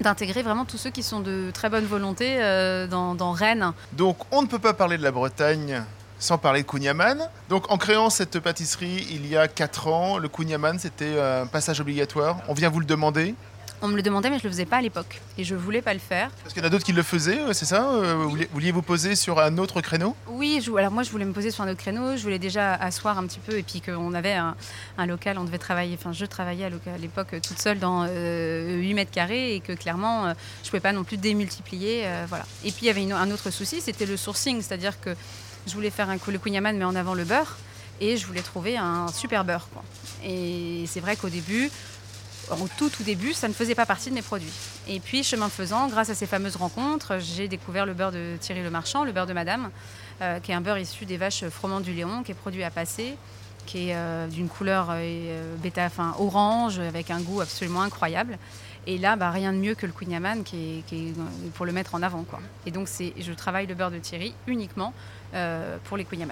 d'intégrer 0.00 0.42
vraiment 0.42 0.64
tous 0.64 0.78
ceux 0.78 0.90
qui 0.90 1.02
sont 1.02 1.20
de 1.20 1.50
très 1.52 1.68
bonne 1.68 1.84
volonté 1.84 2.42
euh, 2.42 2.86
dans, 2.86 3.32
Rennes. 3.32 3.72
Donc 3.92 4.18
on 4.30 4.42
ne 4.42 4.46
peut 4.46 4.58
pas 4.58 4.74
parler 4.74 4.98
de 4.98 5.02
la 5.02 5.12
Bretagne 5.12 5.84
sans 6.22 6.38
parler 6.38 6.62
de 6.62 6.66
Kunyaman. 6.68 7.28
Donc 7.48 7.70
en 7.70 7.76
créant 7.76 8.08
cette 8.08 8.38
pâtisserie 8.38 9.06
il 9.10 9.26
y 9.26 9.36
a 9.36 9.48
4 9.48 9.88
ans, 9.88 10.18
le 10.18 10.28
Kunyaman 10.28 10.78
c'était 10.78 11.20
un 11.20 11.46
passage 11.46 11.80
obligatoire. 11.80 12.38
On 12.48 12.54
vient 12.54 12.70
vous 12.70 12.80
le 12.80 12.86
demander. 12.86 13.34
On 13.84 13.88
me 13.88 13.96
le 13.96 14.02
demandait, 14.02 14.30
mais 14.30 14.38
je 14.38 14.44
le 14.44 14.50
faisais 14.50 14.64
pas 14.64 14.76
à 14.76 14.80
l'époque. 14.80 15.20
Et 15.36 15.42
je 15.42 15.56
voulais 15.56 15.82
pas 15.82 15.92
le 15.92 15.98
faire. 15.98 16.30
Parce 16.44 16.54
qu'il 16.54 16.62
y 16.62 16.64
en 16.64 16.68
a 16.68 16.70
d'autres 16.70 16.84
qui 16.84 16.92
le 16.92 17.02
faisaient, 17.02 17.40
euh, 17.40 17.52
c'est 17.52 17.64
ça 17.64 17.90
euh, 17.90 18.14
Vous 18.14 18.36
vouliez 18.52 18.70
vous 18.70 18.80
poser 18.80 19.16
sur 19.16 19.40
un 19.40 19.58
autre 19.58 19.80
créneau? 19.80 20.14
Oui, 20.28 20.64
alors 20.78 20.92
moi 20.92 21.02
je 21.02 21.10
voulais 21.10 21.24
me 21.24 21.32
poser 21.32 21.50
sur 21.50 21.64
un 21.64 21.68
autre 21.68 21.80
créneau. 21.80 22.16
Je 22.16 22.22
voulais 22.22 22.38
déjà 22.38 22.74
asseoir 22.74 23.18
un 23.18 23.26
petit 23.26 23.40
peu. 23.40 23.58
Et 23.58 23.64
puis 23.64 23.80
qu'on 23.80 24.14
avait 24.14 24.34
un, 24.34 24.54
local, 25.04 25.36
on 25.36 25.42
devait 25.42 25.58
travailler. 25.58 25.96
Enfin, 25.98 26.12
je 26.12 26.24
travaillais 26.26 26.66
à 26.66 26.98
l'époque 26.98 27.34
toute 27.42 27.58
seule 27.58 27.80
dans 27.80 28.04
8 28.04 28.10
euh, 28.12 28.94
mètres 28.94 29.10
carrés. 29.10 29.56
Et 29.56 29.60
que 29.60 29.72
clairement, 29.72 30.32
je 30.62 30.70
pouvais 30.70 30.78
pas 30.78 30.92
non 30.92 31.02
plus 31.02 31.16
démultiplier. 31.16 32.06
voilà. 32.28 32.46
Et 32.64 32.70
puis 32.70 32.82
il 32.82 32.86
y 32.86 32.90
avait 32.90 33.10
un 33.10 33.30
autre 33.32 33.50
souci, 33.50 33.80
c'était 33.80 34.06
le 34.06 34.16
sourcing. 34.16 34.62
C'est-à-dire 34.62 35.00
que 35.00 35.16
je 35.66 35.74
voulais 35.74 35.90
faire 35.90 36.10
un, 36.10 36.16
le 36.26 36.38
kouign 36.38 36.60
mais 36.60 36.84
en 36.84 36.94
avant 36.94 37.14
le 37.14 37.24
beurre. 37.24 37.56
et 38.00 38.16
je 38.16 38.26
voulais 38.26 38.42
trouver 38.42 38.76
un 38.76 39.08
super 39.08 39.44
beurre. 39.44 39.68
Quoi. 39.72 39.82
Et 40.24 40.84
c'est 40.86 41.00
vrai 41.00 41.16
qu'au 41.16 41.28
début, 41.28 41.70
au 42.50 42.68
tout 42.76 42.88
tout 42.88 43.02
début, 43.02 43.32
ça 43.32 43.48
ne 43.48 43.52
faisait 43.52 43.74
pas 43.74 43.86
partie 43.86 44.10
de 44.10 44.14
mes 44.14 44.22
produits. 44.22 44.52
Et 44.88 45.00
puis, 45.00 45.22
chemin 45.22 45.48
faisant, 45.48 45.88
grâce 45.88 46.10
à 46.10 46.14
ces 46.14 46.26
fameuses 46.26 46.56
rencontres, 46.56 47.18
j'ai 47.18 47.48
découvert 47.48 47.86
le 47.86 47.94
beurre 47.94 48.12
de 48.12 48.36
Thierry 48.40 48.62
Le 48.62 48.70
Marchand, 48.70 49.04
le 49.04 49.12
beurre 49.12 49.26
de 49.26 49.32
Madame, 49.32 49.70
euh, 50.20 50.40
qui 50.40 50.52
est 50.52 50.54
un 50.54 50.60
beurre 50.60 50.78
issu 50.78 51.04
des 51.04 51.16
vaches 51.16 51.44
froment 51.48 51.80
du 51.80 51.92
Léon, 51.92 52.22
qui 52.22 52.32
est 52.32 52.36
produit 52.36 52.64
à 52.64 52.70
passer, 52.70 53.16
qui 53.66 53.88
est 53.88 53.94
euh, 53.94 54.26
d'une 54.26 54.48
couleur 54.48 54.88
euh, 54.90 55.56
bêta, 55.58 55.88
orange, 56.18 56.78
avec 56.78 57.10
un 57.10 57.20
goût 57.20 57.40
absolument 57.40 57.82
incroyable. 57.82 58.38
Et 58.86 58.98
là, 58.98 59.16
bah, 59.16 59.30
rien 59.30 59.52
de 59.52 59.58
mieux 59.58 59.74
que 59.74 59.86
le 59.86 59.92
Queen 59.92 60.20
pour 61.54 61.66
le 61.66 61.72
mettre 61.72 61.94
en 61.94 62.02
avant. 62.02 62.24
Quoi. 62.24 62.40
Et 62.66 62.70
donc, 62.70 62.88
je 62.88 63.32
travaille 63.32 63.66
le 63.66 63.74
beurre 63.74 63.90
de 63.90 63.98
Thierry 63.98 64.34
uniquement 64.46 64.92
pour 65.84 65.96
les 65.96 66.04
Queen. 66.04 66.26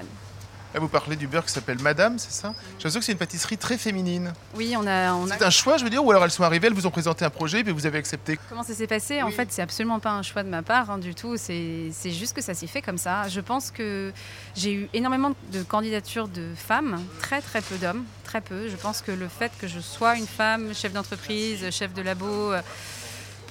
Là, 0.72 0.78
vous 0.78 0.88
parlez 0.88 1.16
du 1.16 1.26
beurre 1.26 1.44
qui 1.44 1.52
s'appelle 1.52 1.80
Madame, 1.80 2.18
c'est 2.18 2.30
ça? 2.30 2.54
J'ai 2.54 2.74
l'impression 2.74 3.00
que 3.00 3.04
c'est 3.06 3.12
une 3.12 3.18
pâtisserie 3.18 3.58
très 3.58 3.76
féminine. 3.76 4.32
Oui, 4.54 4.74
on 4.78 4.86
a. 4.86 5.12
On 5.14 5.26
c'est 5.26 5.42
un 5.42 5.50
choix, 5.50 5.76
je 5.78 5.84
veux 5.84 5.90
dire, 5.90 6.04
ou 6.04 6.10
alors 6.10 6.24
elles 6.24 6.30
sont 6.30 6.44
arrivées, 6.44 6.68
elles 6.68 6.74
vous 6.74 6.86
ont 6.86 6.92
présenté 6.92 7.24
un 7.24 7.30
projet, 7.30 7.64
puis 7.64 7.72
vous 7.72 7.86
avez 7.86 7.98
accepté? 7.98 8.38
Comment 8.48 8.62
ça 8.62 8.74
s'est 8.74 8.86
passé? 8.86 9.20
En 9.22 9.30
fait, 9.30 9.48
c'est 9.50 9.62
absolument 9.62 9.98
pas 9.98 10.10
un 10.10 10.22
choix 10.22 10.44
de 10.44 10.48
ma 10.48 10.62
part 10.62 10.90
hein, 10.90 10.98
du 10.98 11.14
tout. 11.14 11.36
C'est, 11.36 11.90
juste 12.04 12.34
que 12.34 12.42
ça 12.42 12.54
s'est 12.54 12.68
fait 12.68 12.82
comme 12.82 12.98
ça. 12.98 13.26
Je 13.28 13.40
pense 13.40 13.70
que 13.70 14.12
j'ai 14.54 14.72
eu 14.72 14.88
énormément 14.94 15.32
de 15.52 15.62
candidatures 15.62 16.28
de 16.28 16.52
femmes, 16.54 17.02
très 17.20 17.40
très 17.40 17.62
peu 17.62 17.76
d'hommes, 17.76 18.04
très 18.22 18.40
peu. 18.40 18.68
Je 18.68 18.76
pense 18.76 19.02
que 19.02 19.10
le 19.10 19.26
fait 19.26 19.50
que 19.58 19.66
je 19.66 19.80
sois 19.80 20.16
une 20.16 20.26
femme, 20.26 20.72
chef 20.74 20.92
d'entreprise, 20.92 21.68
chef 21.70 21.92
de 21.94 22.02
labo, 22.02 22.52
euh, 22.52 22.60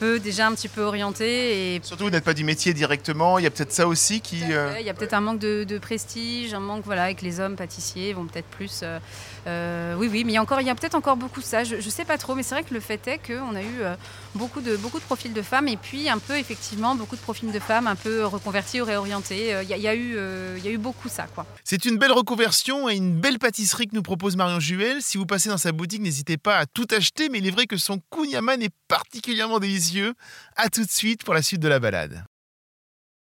déjà 0.02 0.48
un 0.48 0.54
petit 0.54 0.68
peu 0.68 0.82
orienté. 0.82 1.76
Et... 1.76 1.82
Surtout, 1.84 2.06
vous 2.06 2.10
n'êtes 2.10 2.24
pas 2.24 2.34
du 2.34 2.44
métier 2.44 2.74
directement, 2.74 3.38
il 3.40 3.44
y 3.44 3.48
a 3.48 3.52
peut-être 3.52 3.74
ça 3.74 3.88
aussi 3.88 4.22
qui... 4.22 4.42
Euh, 4.52 4.80
il 4.80 4.86
y 4.86 4.90
a 4.90 4.94
peut-être 4.94 5.14
un 5.14 5.22
manque 5.22 5.40
de, 5.40 5.78
prestige, 5.80 6.54
un 6.54 6.60
manque, 6.60 6.84
voilà, 6.86 7.04
avec 7.04 7.22
les 7.22 7.40
hommes 7.40 7.56
pâtissiers 7.56 8.14
vont 8.14 8.26
peut-être 8.26 8.48
plus... 8.48 8.82
Euh, 8.84 9.00
euh, 9.48 9.96
oui, 9.98 10.10
oui, 10.12 10.24
mais 10.24 10.34
il 10.34 10.36
y 10.36 10.38
a, 10.38 10.42
encore, 10.42 10.62
il 10.62 10.68
y 10.68 10.70
a 10.70 10.76
peut-être 10.76 10.96
encore 10.96 11.18
beaucoup 11.18 11.40
de 11.40 11.46
ça, 11.46 11.64
je 11.64 11.76
ne 11.76 11.82
sais 11.82 12.06
pas 12.06 12.18
trop, 12.18 12.36
mais 12.36 12.44
c'est 12.44 12.56
vrai 12.56 12.64
que 12.64 12.74
le 12.74 12.80
fait 12.80 13.08
est 13.08 13.20
qu'on 13.20 13.56
a 13.56 13.62
eu 13.62 13.82
beaucoup, 14.36 14.62
de, 14.62 14.76
beaucoup 14.76 15.00
de 15.00 15.04
profils 15.04 15.34
de 15.34 15.42
femmes 15.42 15.68
et 15.68 15.78
puis 15.78 16.10
un 16.10 16.20
peu, 16.20 16.38
effectivement, 16.38 16.96
beaucoup 16.96 17.16
de 17.16 17.22
profils 17.22 17.52
de 17.52 17.60
femmes 17.60 17.88
un 17.88 17.96
peu 17.96 18.26
reconvertis 18.26 18.82
ou 18.82 18.86
réorientés. 18.86 19.56
Il 19.64 19.70
y, 19.70 19.88
a, 19.88 19.96
eu, 19.96 20.18
il 20.58 20.64
y 20.64 20.68
a 20.68 20.72
eu 20.72 20.78
beaucoup 20.78 21.10
ça, 21.10 21.28
quoi. 21.34 21.46
C'est 21.64 21.86
une 21.86 21.98
belle 21.98 22.12
reconversion 22.12 22.90
et 22.90 22.96
une 22.96 23.20
belle 23.20 23.40
pâtisserie 23.40 23.88
que 23.88 23.96
nous 23.96 24.02
propose 24.02 24.36
Marion 24.36 24.60
Juel. 24.60 25.02
Si 25.02 25.18
vous 25.18 25.26
passez 25.26 25.50
dans 25.50 25.58
sa 25.58 25.72
boutique, 25.72 26.02
n'hésitez 26.02 26.38
pas 26.38 26.58
à 26.58 26.66
tout 26.66 26.88
acheter, 26.92 27.30
mais 27.30 27.40
il 27.40 27.48
est 27.48 27.52
vrai 27.52 27.66
que 27.66 27.78
son 27.78 28.00
kouign 28.10 28.34
est 28.34 28.70
particulièrement 28.88 29.60
délicieux. 29.60 29.89
A 30.56 30.70
tout 30.70 30.84
de 30.84 30.90
suite 30.90 31.24
pour 31.24 31.34
la 31.34 31.42
suite 31.42 31.62
de 31.62 31.68
la 31.68 31.80
balade. 31.80 32.24